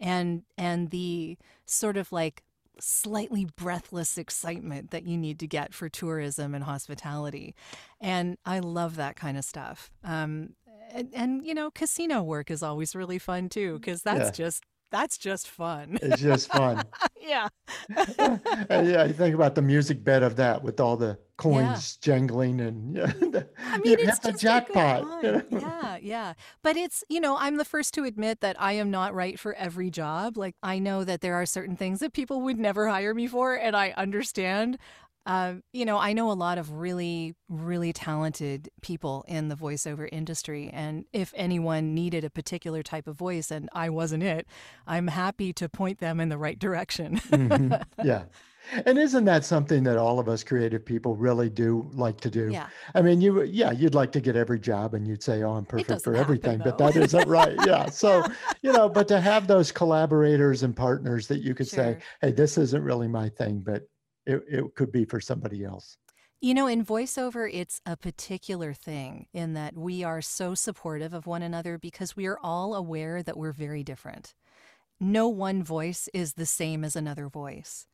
and 0.00 0.42
and 0.58 0.90
the 0.90 1.38
sort 1.66 1.96
of 1.96 2.12
like 2.12 2.42
slightly 2.80 3.46
breathless 3.56 4.18
excitement 4.18 4.90
that 4.90 5.06
you 5.06 5.16
need 5.16 5.38
to 5.38 5.46
get 5.46 5.72
for 5.72 5.88
tourism 5.88 6.54
and 6.54 6.64
hospitality. 6.64 7.54
And 8.00 8.36
I 8.44 8.58
love 8.58 8.96
that 8.96 9.16
kind 9.16 9.38
of 9.38 9.44
stuff. 9.44 9.90
Um, 10.02 10.50
and, 10.92 11.08
and, 11.14 11.46
you 11.46 11.54
know, 11.54 11.70
casino 11.70 12.22
work 12.22 12.50
is 12.50 12.62
always 12.62 12.94
really 12.94 13.18
fun 13.18 13.48
too, 13.48 13.78
because 13.78 14.02
that's 14.02 14.26
yeah. 14.38 14.44
just 14.44 14.64
that's 14.90 15.18
just 15.18 15.48
fun. 15.48 15.98
It's 16.02 16.20
just 16.20 16.52
fun. 16.52 16.82
yeah. 17.20 17.48
yeah, 17.98 19.04
you 19.04 19.12
think 19.12 19.34
about 19.34 19.54
the 19.54 19.62
music 19.62 20.04
bed 20.04 20.22
of 20.22 20.36
that 20.36 20.62
with 20.62 20.80
all 20.80 20.96
the 20.96 21.18
coins 21.36 21.98
yeah. 22.00 22.06
jangling 22.06 22.60
and 22.60 22.96
yeah, 22.96 23.06
the, 23.06 23.48
I 23.58 23.78
mean, 23.78 23.98
it's 23.98 24.18
just 24.20 24.40
jackpot. 24.40 25.22
You 25.22 25.32
know? 25.32 25.42
Yeah, 25.50 25.96
yeah. 26.00 26.32
But 26.62 26.76
it's, 26.76 27.02
you 27.08 27.20
know, 27.20 27.36
I'm 27.36 27.56
the 27.56 27.64
first 27.64 27.94
to 27.94 28.04
admit 28.04 28.40
that 28.40 28.60
I 28.60 28.74
am 28.74 28.90
not 28.90 29.14
right 29.14 29.38
for 29.38 29.54
every 29.54 29.90
job. 29.90 30.36
Like 30.36 30.54
I 30.62 30.78
know 30.78 31.04
that 31.04 31.20
there 31.22 31.34
are 31.34 31.46
certain 31.46 31.76
things 31.76 32.00
that 32.00 32.12
people 32.12 32.40
would 32.42 32.58
never 32.58 32.88
hire 32.88 33.14
me 33.14 33.26
for 33.26 33.54
and 33.54 33.74
I 33.76 33.92
understand. 33.96 34.78
Uh, 35.26 35.54
you 35.72 35.84
know, 35.84 35.98
I 35.98 36.12
know 36.12 36.30
a 36.30 36.34
lot 36.34 36.58
of 36.58 36.72
really, 36.72 37.34
really 37.48 37.92
talented 37.92 38.68
people 38.82 39.24
in 39.26 39.48
the 39.48 39.54
voiceover 39.54 40.08
industry. 40.12 40.70
And 40.72 41.06
if 41.12 41.32
anyone 41.34 41.94
needed 41.94 42.24
a 42.24 42.30
particular 42.30 42.82
type 42.82 43.06
of 43.06 43.16
voice 43.16 43.50
and 43.50 43.68
I 43.72 43.88
wasn't 43.88 44.22
it, 44.22 44.46
I'm 44.86 45.08
happy 45.08 45.52
to 45.54 45.68
point 45.68 45.98
them 45.98 46.20
in 46.20 46.28
the 46.28 46.38
right 46.38 46.58
direction. 46.58 47.18
mm-hmm. 47.18 47.74
Yeah. 48.04 48.24
And 48.86 48.98
isn't 48.98 49.26
that 49.26 49.44
something 49.44 49.84
that 49.84 49.98
all 49.98 50.18
of 50.18 50.28
us 50.28 50.42
creative 50.42 50.84
people 50.84 51.16
really 51.16 51.50
do 51.50 51.90
like 51.92 52.20
to 52.22 52.30
do? 52.30 52.50
Yeah. 52.50 52.68
I 52.94 53.02
mean, 53.02 53.20
you, 53.20 53.42
yeah, 53.42 53.72
you'd 53.72 53.94
like 53.94 54.10
to 54.12 54.20
get 54.20 54.36
every 54.36 54.58
job 54.58 54.94
and 54.94 55.06
you'd 55.06 55.22
say, 55.22 55.42
oh, 55.42 55.52
I'm 55.52 55.66
perfect 55.66 56.02
for 56.02 56.14
everything, 56.14 56.60
happen, 56.60 56.74
but 56.76 56.78
that 56.78 56.96
isn't 56.96 57.28
right. 57.28 57.56
Yeah. 57.66 57.90
So, 57.90 58.24
you 58.62 58.72
know, 58.72 58.88
but 58.88 59.06
to 59.08 59.20
have 59.20 59.46
those 59.46 59.70
collaborators 59.70 60.62
and 60.62 60.74
partners 60.74 61.28
that 61.28 61.42
you 61.42 61.54
could 61.54 61.68
sure. 61.68 61.76
say, 61.76 61.98
hey, 62.20 62.32
this 62.32 62.58
isn't 62.58 62.82
really 62.82 63.06
my 63.06 63.28
thing, 63.28 63.60
but 63.60 63.82
it, 64.26 64.42
it 64.48 64.74
could 64.74 64.92
be 64.92 65.04
for 65.04 65.20
somebody 65.20 65.64
else. 65.64 65.96
You 66.40 66.52
know, 66.52 66.66
in 66.66 66.84
voiceover, 66.84 67.48
it's 67.50 67.80
a 67.86 67.96
particular 67.96 68.74
thing 68.74 69.26
in 69.32 69.54
that 69.54 69.76
we 69.76 70.04
are 70.04 70.20
so 70.20 70.54
supportive 70.54 71.14
of 71.14 71.26
one 71.26 71.42
another 71.42 71.78
because 71.78 72.16
we 72.16 72.26
are 72.26 72.38
all 72.42 72.74
aware 72.74 73.22
that 73.22 73.36
we're 73.36 73.52
very 73.52 73.82
different. 73.82 74.34
No 75.00 75.28
one 75.28 75.62
voice 75.62 76.08
is 76.12 76.34
the 76.34 76.46
same 76.46 76.84
as 76.84 76.96
another 76.96 77.28
voice. 77.28 77.86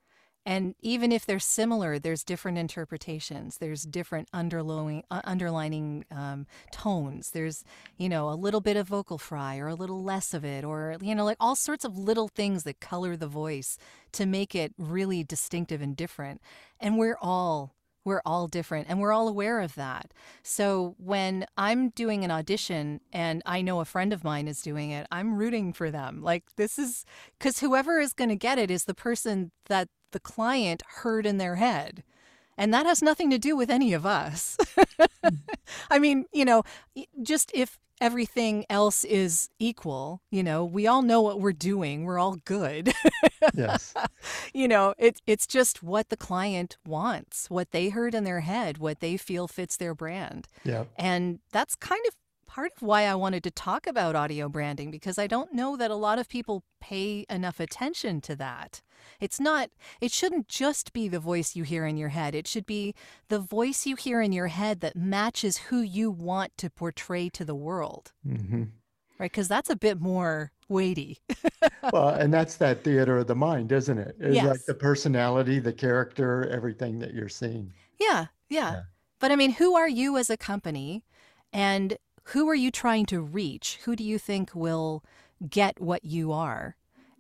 And 0.47 0.75
even 0.81 1.13
if 1.13 1.27
they're 1.27 1.39
similar, 1.39 1.99
there's 1.99 2.25
different 2.25 2.57
interpretations. 2.57 3.59
There's 3.59 3.83
different 3.83 4.29
underlying 4.33 5.05
uh, 5.11 5.21
underlining 5.25 6.07
um, 6.11 6.47
tones. 6.73 7.31
There's 7.33 7.63
you 7.99 8.09
know 8.09 8.31
a 8.31 8.35
little 8.35 8.61
bit 8.61 8.77
of 8.77 8.89
vocal 8.89 9.19
fry 9.19 9.59
or 9.59 9.69
a 9.69 9.75
little 9.75 10.03
less 10.03 10.33
of 10.33 10.45
it, 10.45 10.65
or 10.65 10.97
you 11.01 11.15
know 11.15 11.25
like 11.25 11.37
all 11.41 11.57
sorts 11.57 11.85
of 11.85 11.99
little 11.99 12.29
things 12.29 12.65
that 12.65 12.81
color 12.81 13.17
the 13.17 13.27
voice 13.27 13.77
to 14.13 14.27
make 14.27 14.55
it 14.55 14.73
really 14.79 15.23
distinctive 15.23 15.83
and 15.83 15.97
different. 15.97 16.41
And 16.81 16.97
we're 16.97 17.19
all 17.21 17.75
we're 18.05 18.23
all 18.25 18.47
different 18.47 18.87
and 18.89 19.01
we're 19.01 19.13
all 19.13 19.29
aware 19.29 19.61
of 19.61 19.75
that. 19.75 20.13
So 20.43 20.95
when 20.99 21.47
I'm 21.57 21.91
doing 21.91 22.25
an 22.25 22.31
audition 22.31 23.01
and 23.13 23.43
I 23.45 23.63
know 23.63 23.81
a 23.81 23.85
friend 23.85 24.13
of 24.13 24.25
mine 24.25 24.49
is 24.49 24.63
doing 24.63 24.91
it, 24.91 25.07
I'm 25.11 25.35
rooting 25.35 25.73
for 25.73 25.91
them. 25.91 26.23
Like 26.23 26.45
this 26.57 26.79
is 26.79 27.05
because 27.39 27.61
whoever 27.61 28.01
is 28.01 28.13
going 28.13 28.31
to 28.31 28.37
get 28.37 28.59
it 28.59 28.71
is 28.71 28.85
the 28.85 28.95
person 28.95 29.53
that 29.67 29.89
the 30.13 30.21
client 30.21 30.83
heard 30.97 31.27
in 31.27 31.39
their 31.39 31.57
head. 31.57 32.03
And 32.61 32.75
that 32.75 32.85
has 32.85 33.03
nothing 33.03 33.31
to 33.31 33.39
do 33.39 33.57
with 33.57 33.71
any 33.71 33.95
of 33.95 34.05
us. 34.05 34.59
Hmm. 35.25 35.37
I 35.91 35.99
mean, 35.99 36.27
you 36.31 36.45
know, 36.45 36.63
just 37.23 37.51
if 37.55 37.79
everything 38.03 38.67
else 38.69 39.03
is 39.05 39.49
equal, 39.59 40.21
you 40.31 40.43
know, 40.43 40.65
we 40.65 40.87
all 40.87 41.01
know 41.01 41.23
what 41.23 41.41
we're 41.41 41.53
doing. 41.53 42.05
We're 42.05 42.19
all 42.19 42.37
good. 42.45 42.93
yes. 43.55 43.95
You 44.53 44.69
know, 44.69 44.95
it, 44.99 45.23
it's 45.27 45.47
just 45.47 45.83
what 45.83 46.09
the 46.09 46.17
client 46.17 46.77
wants, 46.87 47.49
what 47.49 47.71
they 47.71 47.89
heard 47.89 48.15
in 48.15 48.25
their 48.25 48.41
head, 48.41 48.79
what 48.79 49.01
they 49.01 49.17
feel 49.17 49.49
fits 49.49 49.77
their 49.77 49.95
brand. 49.95 50.49
Yeah. 50.65 50.85
And 50.97 51.39
that's 51.53 51.75
kind 51.77 52.05
of 52.07 52.15
part 52.51 52.73
of 52.77 52.83
why 52.83 53.07
I 53.07 53.15
wanted 53.15 53.45
to 53.45 53.51
talk 53.53 53.87
about 53.87 54.17
audio 54.17 54.49
branding 54.49 54.91
because 54.91 55.19
I 55.19 55.29
don't 55.29 55.55
know 55.55 55.77
that 55.77 55.93
a 55.93 55.95
lot 55.95 56.19
of 56.19 56.29
people 56.29 56.65
pay 56.81 57.25
enough 57.31 57.61
attention 57.61 58.21
to 58.23 58.35
that. 58.37 58.83
It's 59.21 59.39
not, 59.39 59.71
it 60.01 60.11
shouldn't 60.11 60.49
just 60.49 60.93
be 60.93 61.07
the 61.07 61.21
voice 61.21 61.55
you 61.55 61.63
hear 61.63 61.87
in 61.87 61.97
your 61.97 62.09
head. 62.09 62.35
It 62.35 62.49
should 62.49 62.67
be 62.67 62.93
the 63.29 63.39
voice 63.39 63.87
you 63.87 63.95
hear 63.95 64.21
in 64.21 64.33
your 64.33 64.49
head 64.49 64.81
that 64.81 64.97
matches 64.97 65.59
who 65.59 65.81
you 65.81 66.11
want 66.11 66.59
to 66.59 66.69
portray 66.69 67.29
to 67.31 67.45
the 67.45 67.55
world. 67.55 68.13
Mm-hmm. 68.27 68.65
Right? 69.21 69.31
Because 69.31 69.47
that's 69.47 69.71
a 69.71 69.77
bit 69.77 70.01
more 70.01 70.51
weighty. 70.69 71.19
well, 71.93 72.09
and 72.09 72.35
that's 72.35 72.57
that 72.57 72.83
theater 72.83 73.19
of 73.19 73.29
the 73.29 73.37
mind, 73.37 73.71
isn't 73.71 73.99
it? 73.99 74.17
It's 74.19 74.35
yes. 74.35 74.47
like 74.47 74.65
the 74.65 74.75
personality, 74.75 75.61
the 75.61 75.73
character, 75.73 76.49
everything 76.51 76.99
that 76.99 77.15
you're 77.15 77.29
seeing. 77.29 77.73
Yeah, 78.01 78.27
yeah, 78.49 78.73
yeah. 78.73 78.81
But 79.21 79.31
I 79.31 79.37
mean, 79.37 79.53
who 79.53 79.77
are 79.77 79.89
you 79.89 80.17
as 80.17 80.31
a 80.31 80.37
company? 80.37 81.05
And 81.53 81.97
who 82.31 82.49
are 82.49 82.55
you 82.55 82.71
trying 82.71 83.07
to 83.07 83.21
reach? 83.21 83.79
Who 83.85 83.97
do 83.97 84.05
you 84.05 84.19
think 84.19 84.51
will 84.55 85.03
get 85.49 85.81
what 85.81 86.05
you 86.05 86.33
are? 86.33 86.77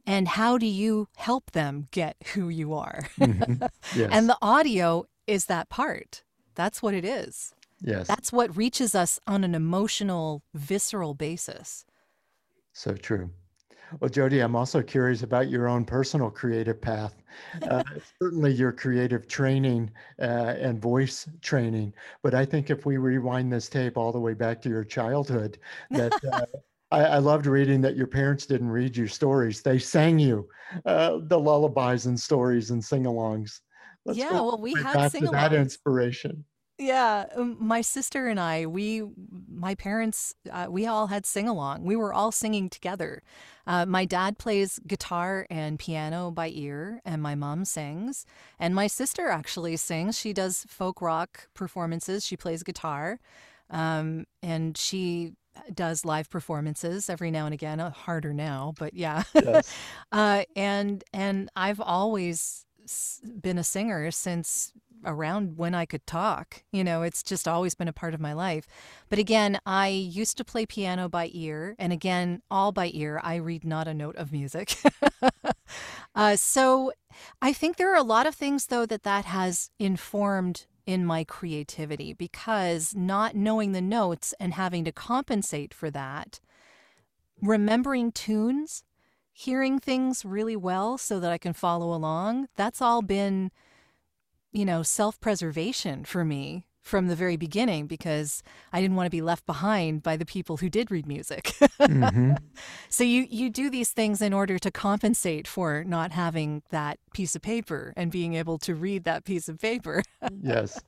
And 0.06 0.28
how 0.28 0.58
do 0.58 0.66
you 0.66 1.08
help 1.16 1.52
them 1.52 1.88
get 1.90 2.16
who 2.34 2.48
you 2.48 2.74
are? 2.74 3.08
Mm-hmm. 3.18 3.64
Yes. 3.96 4.10
and 4.12 4.28
the 4.28 4.38
audio 4.40 5.06
is 5.26 5.46
that 5.46 5.68
part. 5.68 6.22
That's 6.54 6.82
what 6.82 6.94
it 6.94 7.04
is. 7.04 7.54
Yes. 7.82 8.06
That's 8.06 8.32
what 8.32 8.56
reaches 8.56 8.94
us 8.94 9.18
on 9.26 9.42
an 9.42 9.54
emotional, 9.54 10.42
visceral 10.54 11.14
basis. 11.14 11.84
So 12.72 12.92
true. 12.94 13.30
Well, 13.98 14.10
Jodi, 14.10 14.40
I'm 14.40 14.54
also 14.54 14.82
curious 14.82 15.22
about 15.22 15.50
your 15.50 15.68
own 15.68 15.84
personal 15.84 16.30
creative 16.30 16.80
path. 16.80 17.22
Uh, 17.62 17.82
certainly, 18.22 18.52
your 18.52 18.72
creative 18.72 19.26
training 19.26 19.90
uh, 20.20 20.54
and 20.58 20.80
voice 20.80 21.28
training. 21.42 21.94
But 22.22 22.34
I 22.34 22.44
think 22.44 22.70
if 22.70 22.86
we 22.86 22.98
rewind 22.98 23.52
this 23.52 23.68
tape 23.68 23.96
all 23.96 24.12
the 24.12 24.20
way 24.20 24.34
back 24.34 24.62
to 24.62 24.68
your 24.68 24.84
childhood, 24.84 25.58
that 25.90 26.12
uh, 26.32 26.46
I, 26.90 27.04
I, 27.04 27.18
loved 27.18 27.46
reading 27.46 27.80
that 27.82 27.96
your 27.96 28.06
parents 28.06 28.46
didn't 28.46 28.70
read 28.70 28.96
you 28.96 29.06
stories; 29.06 29.62
they 29.62 29.78
sang 29.78 30.18
you 30.18 30.48
uh, 30.84 31.18
the 31.22 31.38
lullabies 31.38 32.06
and 32.06 32.18
stories 32.18 32.70
and 32.70 32.84
sing-alongs. 32.84 33.60
Let's 34.04 34.18
yeah, 34.18 34.32
well, 34.32 34.60
we 34.60 34.74
had 34.74 35.10
sing-alongs. 35.10 35.32
that 35.32 35.52
inspiration. 35.52 36.44
Yeah, 36.80 37.26
um, 37.36 37.58
my 37.60 37.82
sister 37.82 38.26
and 38.28 38.40
I, 38.40 38.64
we, 38.64 39.02
my 39.50 39.74
parents, 39.74 40.34
uh, 40.50 40.66
we 40.70 40.86
all 40.86 41.08
had 41.08 41.26
sing 41.26 41.46
along. 41.46 41.84
We 41.84 41.94
were 41.94 42.14
all 42.14 42.32
singing 42.32 42.70
together. 42.70 43.22
Uh, 43.66 43.84
my 43.84 44.06
dad 44.06 44.38
plays 44.38 44.80
guitar 44.86 45.46
and 45.50 45.78
piano 45.78 46.30
by 46.30 46.48
ear, 46.48 47.02
and 47.04 47.20
my 47.22 47.34
mom 47.34 47.66
sings. 47.66 48.24
And 48.58 48.74
my 48.74 48.86
sister 48.86 49.28
actually 49.28 49.76
sings. 49.76 50.18
She 50.18 50.32
does 50.32 50.64
folk 50.70 51.02
rock 51.02 51.48
performances. 51.52 52.24
She 52.24 52.38
plays 52.38 52.62
guitar, 52.62 53.20
um, 53.68 54.24
and 54.42 54.74
she 54.78 55.34
does 55.74 56.06
live 56.06 56.30
performances 56.30 57.10
every 57.10 57.30
now 57.30 57.44
and 57.44 57.52
again. 57.52 57.78
Uh, 57.78 57.90
harder 57.90 58.32
now, 58.32 58.72
but 58.78 58.94
yeah. 58.94 59.24
Yes. 59.34 59.78
uh, 60.12 60.44
and 60.56 61.04
and 61.12 61.50
I've 61.54 61.80
always 61.80 62.64
been 63.40 63.58
a 63.58 63.64
singer 63.64 64.10
since 64.10 64.72
around 65.04 65.56
when 65.56 65.74
I 65.74 65.84
could 65.86 66.06
talk. 66.06 66.62
You 66.72 66.84
know, 66.84 67.02
it's 67.02 67.22
just 67.22 67.48
always 67.48 67.74
been 67.74 67.88
a 67.88 67.92
part 67.92 68.14
of 68.14 68.20
my 68.20 68.32
life. 68.32 68.66
But 69.08 69.18
again, 69.18 69.58
I 69.66 69.88
used 69.88 70.36
to 70.38 70.44
play 70.44 70.66
piano 70.66 71.08
by 71.08 71.30
ear, 71.32 71.74
and 71.78 71.92
again, 71.92 72.42
all 72.50 72.72
by 72.72 72.90
ear. 72.92 73.20
I 73.22 73.36
read 73.36 73.64
not 73.64 73.88
a 73.88 73.94
note 73.94 74.16
of 74.16 74.32
music. 74.32 74.76
uh, 76.14 76.36
so 76.36 76.92
I 77.40 77.52
think 77.52 77.76
there 77.76 77.92
are 77.92 77.96
a 77.96 78.02
lot 78.02 78.26
of 78.26 78.34
things, 78.34 78.66
though, 78.66 78.86
that 78.86 79.02
that 79.04 79.24
has 79.24 79.70
informed 79.78 80.66
in 80.86 81.04
my 81.04 81.24
creativity 81.24 82.12
because 82.12 82.94
not 82.96 83.36
knowing 83.36 83.72
the 83.72 83.80
notes 83.80 84.34
and 84.40 84.54
having 84.54 84.84
to 84.84 84.92
compensate 84.92 85.72
for 85.72 85.90
that, 85.90 86.40
remembering 87.40 88.10
tunes, 88.10 88.82
hearing 89.32 89.78
things 89.78 90.24
really 90.24 90.56
well 90.56 90.98
so 90.98 91.20
that 91.20 91.30
I 91.30 91.38
can 91.38 91.52
follow 91.52 91.94
along, 91.94 92.48
that's 92.56 92.82
all 92.82 93.02
been 93.02 93.50
you 94.52 94.64
know, 94.64 94.82
self 94.82 95.20
preservation 95.20 96.04
for 96.04 96.24
me 96.24 96.66
from 96.82 97.08
the 97.08 97.16
very 97.16 97.36
beginning 97.36 97.86
because 97.86 98.42
I 98.72 98.80
didn't 98.80 98.96
want 98.96 99.06
to 99.06 99.10
be 99.10 99.22
left 99.22 99.46
behind 99.46 100.02
by 100.02 100.16
the 100.16 100.24
people 100.24 100.56
who 100.56 100.68
did 100.68 100.90
read 100.90 101.06
music. 101.06 101.44
mm-hmm. 101.80 102.32
So 102.88 103.04
you 103.04 103.26
you 103.30 103.50
do 103.50 103.70
these 103.70 103.90
things 103.90 104.20
in 104.20 104.32
order 104.32 104.58
to 104.58 104.70
compensate 104.70 105.46
for 105.46 105.84
not 105.84 106.10
having 106.12 106.62
that 106.70 106.98
piece 107.14 107.36
of 107.36 107.42
paper 107.42 107.92
and 107.96 108.10
being 108.10 108.34
able 108.34 108.58
to 108.58 108.74
read 108.74 109.04
that 109.04 109.24
piece 109.24 109.48
of 109.48 109.58
paper. 109.58 110.02
yes. 110.42 110.80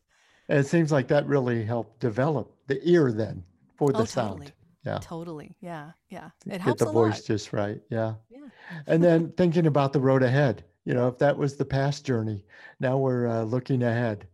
And 0.48 0.58
it 0.58 0.66
seems 0.66 0.90
like 0.90 1.08
that 1.08 1.26
really 1.26 1.64
helped 1.64 2.00
develop 2.00 2.52
the 2.66 2.80
ear 2.88 3.12
then 3.12 3.44
for 3.76 3.92
the 3.92 4.00
oh, 4.00 4.04
sound. 4.04 4.30
Totally. 4.30 4.52
Yeah. 4.84 4.98
Totally. 5.00 5.56
Yeah. 5.60 5.92
Yeah. 6.08 6.30
It 6.46 6.60
helps 6.60 6.80
Get 6.80 6.86
the 6.86 6.92
voice 6.92 7.20
lot. 7.20 7.26
just 7.26 7.52
right. 7.52 7.80
Yeah. 7.90 8.14
Yeah. 8.28 8.48
and 8.86 9.02
then 9.02 9.32
thinking 9.36 9.66
about 9.66 9.92
the 9.92 10.00
road 10.00 10.22
ahead 10.22 10.64
you 10.84 10.94
know, 10.94 11.08
if 11.08 11.18
that 11.18 11.36
was 11.36 11.56
the 11.56 11.64
past 11.64 12.04
journey, 12.04 12.44
now 12.80 12.98
we're 12.98 13.26
uh, 13.28 13.42
looking 13.42 13.82
ahead. 13.82 14.26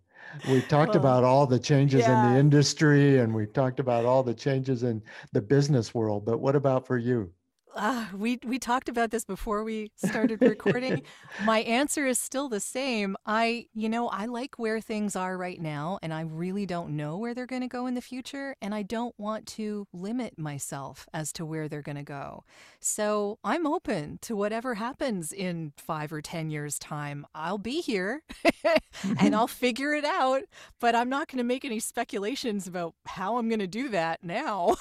We 0.48 0.60
talked 0.62 0.90
well, 0.90 0.98
about 0.98 1.24
all 1.24 1.46
the 1.46 1.58
changes 1.58 2.00
yeah. 2.00 2.26
in 2.26 2.32
the 2.32 2.40
industry 2.40 3.18
and 3.18 3.34
we 3.34 3.46
talked 3.46 3.80
about 3.80 4.04
all 4.04 4.22
the 4.22 4.34
changes 4.34 4.82
in 4.82 5.02
the 5.32 5.40
business 5.40 5.94
world, 5.94 6.24
but 6.24 6.38
what 6.38 6.54
about 6.54 6.86
for 6.86 6.98
you? 6.98 7.32
Uh, 7.74 8.06
we 8.16 8.38
we 8.44 8.58
talked 8.58 8.88
about 8.88 9.10
this 9.10 9.24
before 9.24 9.62
we 9.62 9.92
started 9.96 10.40
recording. 10.42 11.02
My 11.44 11.60
answer 11.60 12.06
is 12.06 12.18
still 12.18 12.48
the 12.48 12.60
same. 12.60 13.16
I, 13.24 13.66
you 13.72 13.88
know, 13.88 14.08
I 14.08 14.26
like 14.26 14.58
where 14.58 14.80
things 14.80 15.14
are 15.14 15.36
right 15.36 15.60
now, 15.60 15.98
and 16.02 16.12
I 16.12 16.22
really 16.22 16.66
don't 16.66 16.96
know 16.96 17.16
where 17.16 17.34
they're 17.34 17.46
going 17.46 17.62
to 17.62 17.68
go 17.68 17.86
in 17.86 17.94
the 17.94 18.00
future, 18.00 18.56
and 18.60 18.74
I 18.74 18.82
don't 18.82 19.14
want 19.18 19.46
to 19.48 19.86
limit 19.92 20.38
myself 20.38 21.06
as 21.12 21.32
to 21.34 21.46
where 21.46 21.68
they're 21.68 21.82
going 21.82 21.96
to 21.96 22.02
go. 22.02 22.44
So 22.80 23.38
I'm 23.44 23.66
open 23.66 24.18
to 24.22 24.34
whatever 24.34 24.74
happens 24.74 25.32
in 25.32 25.72
five 25.76 26.12
or 26.12 26.22
ten 26.22 26.50
years' 26.50 26.78
time. 26.78 27.26
I'll 27.34 27.58
be 27.58 27.80
here, 27.80 28.22
and 29.20 29.34
I'll 29.36 29.46
figure 29.46 29.94
it 29.94 30.04
out. 30.04 30.42
But 30.80 30.94
I'm 30.94 31.08
not 31.08 31.28
going 31.28 31.38
to 31.38 31.44
make 31.44 31.64
any 31.64 31.80
speculations 31.80 32.66
about 32.66 32.94
how 33.06 33.36
I'm 33.36 33.48
going 33.48 33.60
to 33.60 33.66
do 33.66 33.88
that 33.90 34.24
now. 34.24 34.76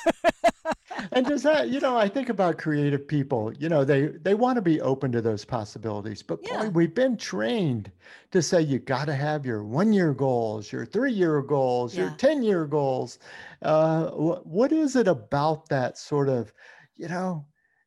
And 1.12 1.26
does 1.26 1.44
that, 1.44 1.70
you 1.70 1.80
know, 1.80 1.98
I 1.98 2.08
think 2.08 2.30
about 2.30 2.58
creative 2.58 3.08
people, 3.08 3.54
you 3.60 3.70
know, 3.70 3.84
they 3.84 4.08
they 4.08 4.34
want 4.34 4.56
to 4.58 4.62
be 4.62 4.82
open 4.82 5.12
to 5.12 5.22
those 5.22 5.46
possibilities. 5.46 6.24
But 6.24 6.40
yeah. 6.44 6.64
boy, 6.64 6.70
we've 6.70 6.96
been 6.96 7.18
trained 7.18 7.92
to 8.32 8.42
say 8.42 8.62
you 8.62 8.80
got 8.80 9.06
to 9.06 9.16
have 9.16 9.46
your 9.46 9.64
one 9.64 9.94
year 9.94 10.14
goals, 10.14 10.72
your 10.72 10.86
three 10.86 11.12
year 11.14 11.42
goals, 11.42 11.96
yeah. 11.96 12.04
your 12.04 12.12
10 12.12 12.44
year 12.44 12.66
goals. 12.66 13.20
Uh, 13.62 14.08
what 14.10 14.72
is 14.72 14.96
it 14.96 15.08
about 15.08 15.68
that 15.70 15.98
sort 15.98 16.30
of, 16.30 16.54
you 16.96 17.08
know, 17.08 17.46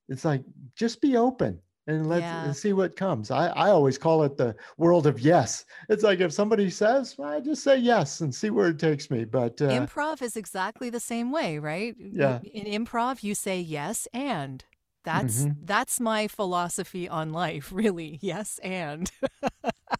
it's 0.09 0.25
like 0.25 0.43
just 0.75 1.01
be 1.01 1.17
open 1.17 1.61
and 1.91 2.09
let's 2.09 2.23
yeah. 2.23 2.53
see 2.53 2.73
what 2.73 2.97
comes. 2.97 3.31
I, 3.31 3.49
I 3.49 3.71
always 3.71 3.99
call 3.99 4.23
it 4.23 4.37
the 4.37 4.55
world 4.77 5.07
of 5.07 5.21
yes. 5.21 5.65
It's 5.89 6.03
like 6.03 6.21
if 6.21 6.33
somebody 6.33 6.71
says, 6.71 7.17
well, 7.19 7.31
I 7.31 7.41
just 7.41 7.63
say 7.63 7.77
yes 7.79 8.21
and 8.21 8.35
see 8.35 8.51
where 8.51 8.69
it 8.69 8.79
takes 8.79 9.11
me. 9.11 9.25
But 9.25 9.61
uh, 9.61 9.69
improv 9.69 10.23
is 10.23 10.37
exactly 10.37 10.91
the 10.91 11.01
same 11.01 11.33
way, 11.33 11.59
right? 11.59 11.95
Yeah. 11.99 12.41
In 12.53 12.85
improv, 12.85 13.23
you 13.23 13.35
say 13.35 13.61
yes 13.61 14.07
and. 14.13 14.65
That's 15.03 15.41
mm-hmm. 15.41 15.65
that's 15.65 15.99
my 15.99 16.29
philosophy 16.29 17.09
on 17.09 17.33
life, 17.33 17.71
really. 17.75 18.19
Yes 18.23 18.61
and. 18.63 19.11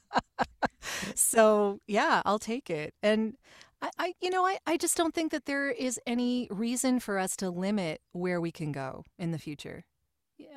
so 1.15 1.81
yeah, 1.87 2.23
I'll 2.25 2.39
take 2.39 2.71
it. 2.71 2.95
And 3.03 3.35
I, 3.83 3.91
I 3.99 4.15
you 4.21 4.31
know, 4.31 4.45
I, 4.45 4.59
I 4.67 4.77
just 4.77 4.97
don't 4.97 5.15
think 5.15 5.33
that 5.33 5.47
there 5.47 5.71
is 5.71 5.99
any 6.07 6.47
reason 6.51 7.01
for 7.01 7.19
us 7.19 7.35
to 7.37 7.51
limit 7.51 8.01
where 8.13 8.41
we 8.41 8.53
can 8.53 8.73
go 8.73 9.05
in 9.19 9.33
the 9.33 9.39
future 9.39 9.85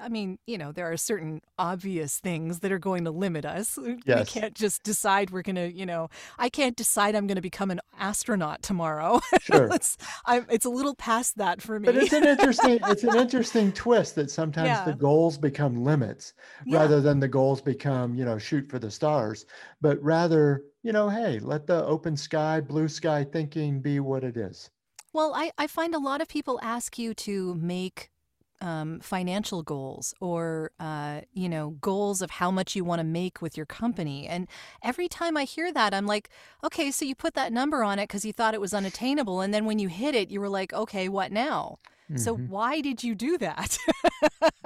I 0.02 0.10
mean, 0.10 0.38
you 0.48 0.58
know, 0.58 0.72
there 0.72 0.92
are 0.92 0.98
certain 0.98 1.42
obvious 1.58 2.20
things 2.20 2.60
that 2.60 2.72
are 2.72 2.80
going 2.80 3.06
to 3.06 3.12
limit 3.12 3.46
us. 3.46 3.78
Yes. 4.06 4.20
We 4.36 4.42
can't 4.42 4.54
just 4.56 4.84
decide 4.84 5.32
we're 5.32 5.42
going 5.42 5.56
to, 5.56 5.72
you 5.72 5.86
know, 5.86 6.10
I 6.38 6.50
can't 6.50 6.76
decide 6.76 7.16
I'm 7.16 7.28
going 7.28 7.36
to 7.36 7.42
become 7.42 7.72
an 7.72 7.80
astronaut 7.98 8.62
tomorrow. 8.64 9.22
Sure. 9.42 9.68
it's, 9.72 9.98
I'm, 10.26 10.46
it's 10.50 10.66
a 10.66 10.70
little 10.70 10.96
past 10.96 11.38
that 11.38 11.62
for 11.62 11.80
me. 11.80 11.86
But 11.88 11.96
it's 11.98 12.14
an 12.14 12.24
interesting 12.28 12.80
it's 12.84 13.04
an 13.04 13.16
interesting 13.16 13.72
twist 13.72 14.16
that 14.16 14.30
sometimes 14.32 14.68
Yeah. 14.68 14.86
the 14.86 14.94
goals 14.94 15.38
become 15.38 15.84
limits 15.84 16.34
Yeah. 16.66 16.80
rather 16.80 17.02
than 17.02 17.20
the 17.20 17.28
goals 17.28 17.62
become, 17.62 18.16
you 18.16 18.26
know, 18.26 18.38
shoot 18.38 18.70
for 18.70 18.80
the 18.80 18.92
stars, 18.92 19.46
but 19.82 20.02
rather, 20.02 20.64
you 20.84 20.92
know, 20.92 21.10
hey, 21.10 21.40
let 21.40 21.68
the 21.68 21.84
open 21.86 22.18
sky, 22.18 22.60
blue 22.62 22.88
sky 22.88 23.24
thinking 23.24 23.82
be 23.82 24.00
what 24.00 24.24
it 24.24 24.38
is. 24.38 24.70
Well, 25.14 25.34
I, 25.36 25.52
I 25.58 25.68
find 25.68 25.94
a 25.94 26.00
lot 26.00 26.22
of 26.22 26.28
people 26.28 26.60
ask 26.64 26.98
you 26.98 27.14
to 27.16 27.54
make 27.56 28.10
um, 28.64 29.00
financial 29.02 29.62
goals 29.64 30.16
or, 30.22 30.72
uh, 30.80 31.22
you 31.34 31.50
know, 31.50 31.72
goals 31.82 32.22
of 32.22 32.32
how 32.32 32.52
much 32.52 32.76
you 32.76 32.84
want 32.86 33.00
to 33.00 33.04
make 33.06 33.42
with 33.42 33.58
your 33.58 33.68
company. 33.68 34.28
And 34.28 34.48
every 34.84 35.08
time 35.10 35.38
I 35.38 35.44
hear 35.46 35.72
that, 35.74 35.94
I'm 35.94 36.08
like, 36.08 36.30
okay, 36.64 36.92
so 36.92 37.06
you 37.06 37.16
put 37.16 37.36
that 37.36 37.54
number 37.54 37.84
on 37.84 38.00
it 38.00 38.08
because 38.08 38.26
you 38.26 38.34
thought 38.34 38.56
it 38.56 38.62
was 38.62 38.74
unattainable. 38.74 39.42
And 39.42 39.54
then 39.54 39.66
when 39.66 39.80
you 39.80 39.90
hit 39.90 40.16
it, 40.16 40.32
you 40.32 40.40
were 40.42 40.50
like, 40.50 40.74
okay, 40.74 41.10
what 41.10 41.32
now? 41.32 41.80
So 42.16 42.36
Mhm. 42.36 42.48
why 42.48 42.82
did 42.82 43.04
you 43.04 43.16
do 43.16 43.38
that? 43.40 43.78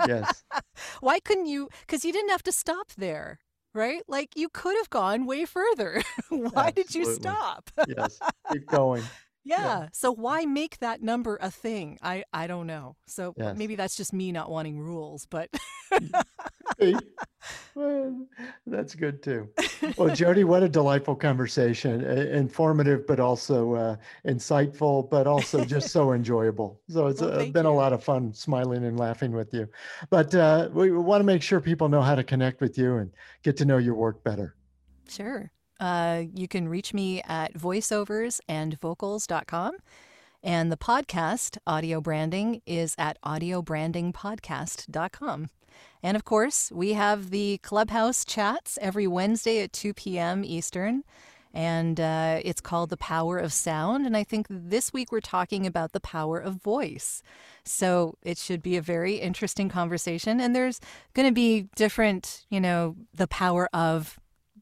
yes. 0.05 0.43
why 1.01 1.19
couldn't 1.19 1.47
you? 1.47 1.69
Because 1.81 2.05
you 2.05 2.11
didn't 2.13 2.29
have 2.29 2.43
to 2.43 2.51
stop 2.51 2.91
there, 2.97 3.39
right? 3.73 4.03
Like 4.07 4.35
you 4.35 4.49
could 4.49 4.75
have 4.77 4.89
gone 4.89 5.25
way 5.25 5.45
further. 5.45 6.03
why 6.29 6.71
did 6.71 6.93
you 6.95 7.05
stop? 7.05 7.71
Yes. 7.85 8.21
Keep 8.51 8.67
going. 8.69 9.11
Yeah. 9.47 9.87
So 9.93 10.11
why 10.11 10.45
make 10.45 10.79
that 10.79 11.01
number 11.01 11.37
a 11.41 11.49
thing? 11.51 11.97
I 12.01 12.23
I 12.33 12.47
don't 12.47 12.67
know. 12.67 12.95
So 13.07 13.35
Yes. 13.37 13.57
maybe 13.57 13.75
that's 13.75 13.95
just 13.95 14.13
me 14.13 14.31
not 14.31 14.49
wanting 14.49 14.79
rules, 14.79 15.25
but 15.25 15.49
well, 17.75 18.27
that's 18.65 18.95
good 18.95 19.21
too. 19.23 19.49
Well, 19.95 20.09
Jodi, 20.09 20.43
what 20.43 20.63
a 20.63 20.69
delightful 20.69 21.15
conversation. 21.15 22.03
Informative, 22.03 23.05
but 23.07 23.19
also 23.19 23.73
uh, 23.75 23.95
insightful, 24.25 25.09
but 25.09 25.27
also 25.27 25.63
just 25.63 25.91
so 25.91 26.11
enjoyable. 26.13 26.81
So 26.89 27.07
it's 27.07 27.21
Well, 27.21 27.31
uh, 27.41 27.45
been 27.45 27.65
a 27.65 27.73
lot 27.73 27.93
of 27.93 28.03
fun 28.03 28.33
smiling 28.33 28.85
and 28.85 28.97
laughing 28.99 29.31
with 29.31 29.53
you. 29.53 29.67
But 30.09 30.33
uh, 30.35 30.69
we 30.73 30.91
want 30.91 31.21
to 31.21 31.25
make 31.25 31.41
sure 31.41 31.59
people 31.61 31.89
know 31.89 32.01
how 32.01 32.15
to 32.15 32.23
connect 32.23 32.61
with 32.61 32.77
you 32.77 32.97
and 32.97 33.11
get 33.43 33.57
to 33.57 33.65
know 33.65 33.77
your 33.77 33.95
work 33.95 34.23
better. 34.23 34.55
sure. 35.07 35.51
Uh, 35.79 36.23
you 36.33 36.47
can 36.47 36.67
reach 36.67 36.91
me 36.93 37.21
at 37.23 37.53
voiceoversandvocals.com. 37.53 39.77
And 40.43 40.71
the 40.71 40.77
podcast, 40.77 41.57
Audio 41.65 41.99
Branding, 41.99 42.61
is 42.65 42.93
at 42.97 43.19
audiobrandingpodcast.com. 43.23 45.49
And 46.03 46.15
of 46.15 46.25
course, 46.25 46.71
we 46.71 46.93
have 46.93 47.31
the 47.31 47.57
Clubhouse 47.59 48.23
chats 48.23 48.77
every 48.81 49.07
Wednesday 49.07 49.61
at 49.61 49.73
2 49.73 49.93
p.m. 49.93 50.45
Eastern. 50.45 51.03
And 51.53 51.99
uh, 51.99 52.39
it's 52.43 52.61
called 52.61 52.91
The 52.91 52.97
Power 52.97 53.39
of 53.39 53.51
Sound. 53.51 54.05
And 54.05 54.15
I 54.15 54.23
think 54.23 54.45
this 54.49 54.93
week 54.93 55.11
we're 55.11 55.21
talking 55.21 55.65
about 55.65 55.91
the 55.91 55.99
power 55.99 56.37
of 56.37 56.61
voice. 56.61 57.23
So 57.63 58.15
it 58.21 58.37
should 58.37 58.61
be 58.61 58.77
a 58.77 58.81
very 58.81 59.15
interesting 59.15 59.67
conversation. 59.67 60.39
And 60.39 60.55
there's 60.55 60.79
going 61.15 61.27
to 61.27 61.33
be 61.33 61.67
different, 61.75 62.45
you 62.49 62.61
know, 62.61 62.95
the 63.13 63.27
power 63.27 63.67
of 63.73 64.19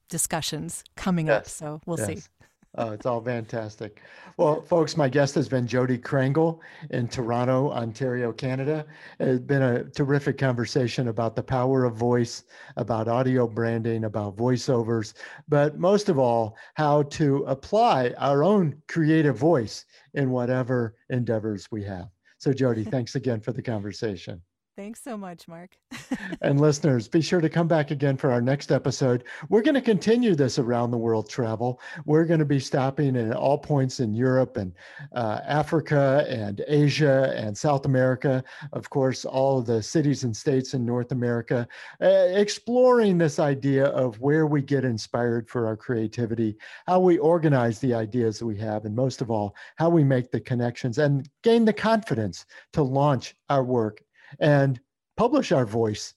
discussions 0.09 0.83
coming 0.95 1.29
up. 1.29 1.47
So 1.47 1.81
we'll 1.85 1.97
see. 1.97 2.21
Oh, 2.77 2.91
it's 2.91 3.05
all 3.05 3.21
fantastic. 3.21 4.01
Well, 4.35 4.61
folks, 4.61 4.97
my 4.97 5.07
guest 5.07 5.33
has 5.35 5.47
been 5.47 5.65
Jodi 5.65 5.97
Krangle 5.97 6.59
in 6.89 7.07
Toronto, 7.07 7.71
Ontario, 7.71 8.33
Canada. 8.33 8.85
It's 9.19 9.39
been 9.39 9.61
a 9.61 9.85
terrific 9.85 10.37
conversation 10.37 11.07
about 11.07 11.37
the 11.37 11.43
power 11.43 11.85
of 11.85 11.95
voice, 11.95 12.43
about 12.75 13.07
audio 13.07 13.47
branding, 13.47 14.03
about 14.03 14.35
voiceovers, 14.35 15.13
but 15.47 15.79
most 15.79 16.09
of 16.09 16.19
all, 16.19 16.57
how 16.73 17.03
to 17.03 17.45
apply 17.45 18.13
our 18.17 18.43
own 18.43 18.81
creative 18.89 19.37
voice 19.37 19.85
in 20.13 20.29
whatever 20.31 20.95
endeavors 21.09 21.71
we 21.71 21.81
have. 21.85 22.09
So, 22.39 22.51
Jodi, 22.51 22.83
thanks 22.91 23.15
again 23.15 23.39
for 23.39 23.53
the 23.53 23.61
conversation. 23.61 24.41
Thanks 24.75 25.01
so 25.01 25.15
much, 25.15 25.47
Mark. 25.47 25.77
And 26.41 26.59
listeners, 26.59 27.07
be 27.07 27.21
sure 27.21 27.41
to 27.41 27.49
come 27.49 27.67
back 27.67 27.91
again 27.91 28.17
for 28.17 28.31
our 28.31 28.41
next 28.41 28.71
episode. 28.71 29.23
We're 29.49 29.61
going 29.61 29.75
to 29.75 29.81
continue 29.81 30.35
this 30.35 30.59
around 30.59 30.91
the 30.91 30.97
world 30.97 31.29
travel. 31.29 31.79
We're 32.05 32.25
going 32.25 32.39
to 32.39 32.45
be 32.45 32.59
stopping 32.59 33.15
at 33.15 33.35
all 33.35 33.57
points 33.57 33.99
in 33.99 34.13
Europe 34.13 34.57
and 34.57 34.73
uh, 35.13 35.39
Africa 35.45 36.25
and 36.29 36.63
Asia 36.67 37.33
and 37.35 37.57
South 37.57 37.85
America. 37.85 38.43
Of 38.73 38.89
course, 38.89 39.25
all 39.25 39.59
of 39.59 39.65
the 39.65 39.81
cities 39.81 40.23
and 40.23 40.35
states 40.35 40.73
in 40.73 40.85
North 40.85 41.11
America, 41.11 41.67
uh, 42.01 42.07
exploring 42.07 43.17
this 43.17 43.39
idea 43.39 43.85
of 43.87 44.19
where 44.19 44.45
we 44.45 44.61
get 44.61 44.85
inspired 44.85 45.49
for 45.49 45.67
our 45.67 45.77
creativity, 45.77 46.57
how 46.85 46.99
we 46.99 47.17
organize 47.17 47.79
the 47.79 47.93
ideas 47.93 48.39
that 48.39 48.45
we 48.45 48.57
have, 48.57 48.85
and 48.85 48.95
most 48.95 49.21
of 49.21 49.31
all, 49.31 49.55
how 49.77 49.89
we 49.89 50.03
make 50.03 50.31
the 50.31 50.39
connections 50.39 50.97
and 50.97 51.29
gain 51.43 51.65
the 51.65 51.73
confidence 51.73 52.45
to 52.73 52.83
launch 52.83 53.35
our 53.49 53.63
work 53.63 54.01
and 54.39 54.79
publish 55.17 55.51
our 55.51 55.65
voice 55.65 56.13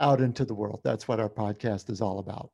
out 0.00 0.20
into 0.20 0.44
the 0.44 0.54
world. 0.54 0.80
That's 0.84 1.06
what 1.06 1.20
our 1.20 1.30
podcast 1.30 1.88
is 1.88 2.00
all 2.00 2.18
about. 2.18 2.50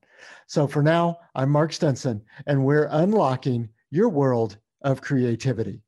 So 0.47 0.67
for 0.67 0.83
now, 0.83 1.19
I'm 1.35 1.51
Mark 1.51 1.73
Stinson, 1.73 2.23
and 2.47 2.65
we're 2.65 2.89
unlocking 2.91 3.69
your 3.91 4.09
world 4.09 4.59
of 4.83 5.01
creativity. 5.01 5.83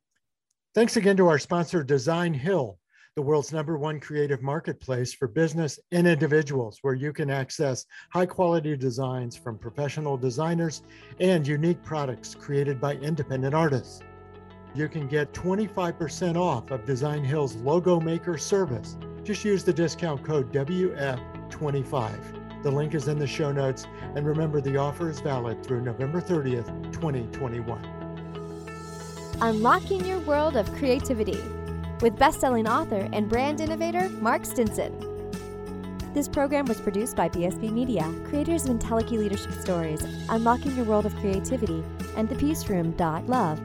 Thanks 0.74 0.96
again 0.96 1.16
to 1.18 1.28
our 1.28 1.38
sponsor, 1.38 1.84
Designhill, 1.84 2.76
the 3.16 3.22
world's 3.22 3.52
number 3.52 3.76
one 3.76 3.98
creative 3.98 4.40
marketplace 4.40 5.12
for 5.12 5.26
business 5.26 5.78
and 5.90 6.06
individuals, 6.06 6.78
where 6.82 6.94
you 6.94 7.12
can 7.12 7.28
access 7.28 7.84
high 8.12 8.26
quality 8.26 8.76
designs 8.76 9.36
from 9.36 9.58
professional 9.58 10.16
designers 10.16 10.82
and 11.18 11.46
unique 11.46 11.82
products 11.82 12.34
created 12.34 12.80
by 12.80 12.94
independent 12.94 13.54
artists. 13.54 14.00
You 14.74 14.88
can 14.88 15.08
get 15.08 15.34
25% 15.34 16.36
off 16.36 16.70
of 16.70 16.84
Designhill's 16.84 17.56
logo 17.56 17.98
maker 17.98 18.38
service. 18.38 18.96
Just 19.24 19.44
use 19.44 19.64
the 19.64 19.72
discount 19.72 20.24
code 20.24 20.52
WF25. 20.52 22.62
The 22.62 22.70
link 22.70 22.94
is 22.94 23.08
in 23.08 23.18
the 23.18 23.26
show 23.26 23.52
notes. 23.52 23.86
And 24.14 24.26
remember, 24.26 24.60
the 24.60 24.76
offer 24.76 25.10
is 25.10 25.20
valid 25.20 25.64
through 25.64 25.82
November 25.82 26.20
30th, 26.20 26.92
2021. 26.92 27.86
Unlocking 29.40 30.04
your 30.04 30.18
world 30.20 30.56
of 30.56 30.70
creativity 30.74 31.40
with 32.00 32.18
best-selling 32.18 32.66
author 32.66 33.08
and 33.12 33.28
brand 33.28 33.60
innovator 33.60 34.08
Mark 34.20 34.44
Stinson. 34.44 35.06
This 36.12 36.28
program 36.28 36.64
was 36.64 36.80
produced 36.80 37.14
by 37.14 37.28
BSB 37.28 37.70
Media, 37.70 38.12
creators 38.24 38.64
of 38.64 38.76
IntelliKey 38.76 39.12
Leadership 39.12 39.52
Stories, 39.52 40.02
Unlocking 40.28 40.74
Your 40.76 40.84
World 40.84 41.06
of 41.06 41.14
Creativity, 41.16 41.84
and 42.16 42.28
The 42.28 42.34
Peace 42.34 42.68
Room. 42.68 42.94
Love. 42.98 43.60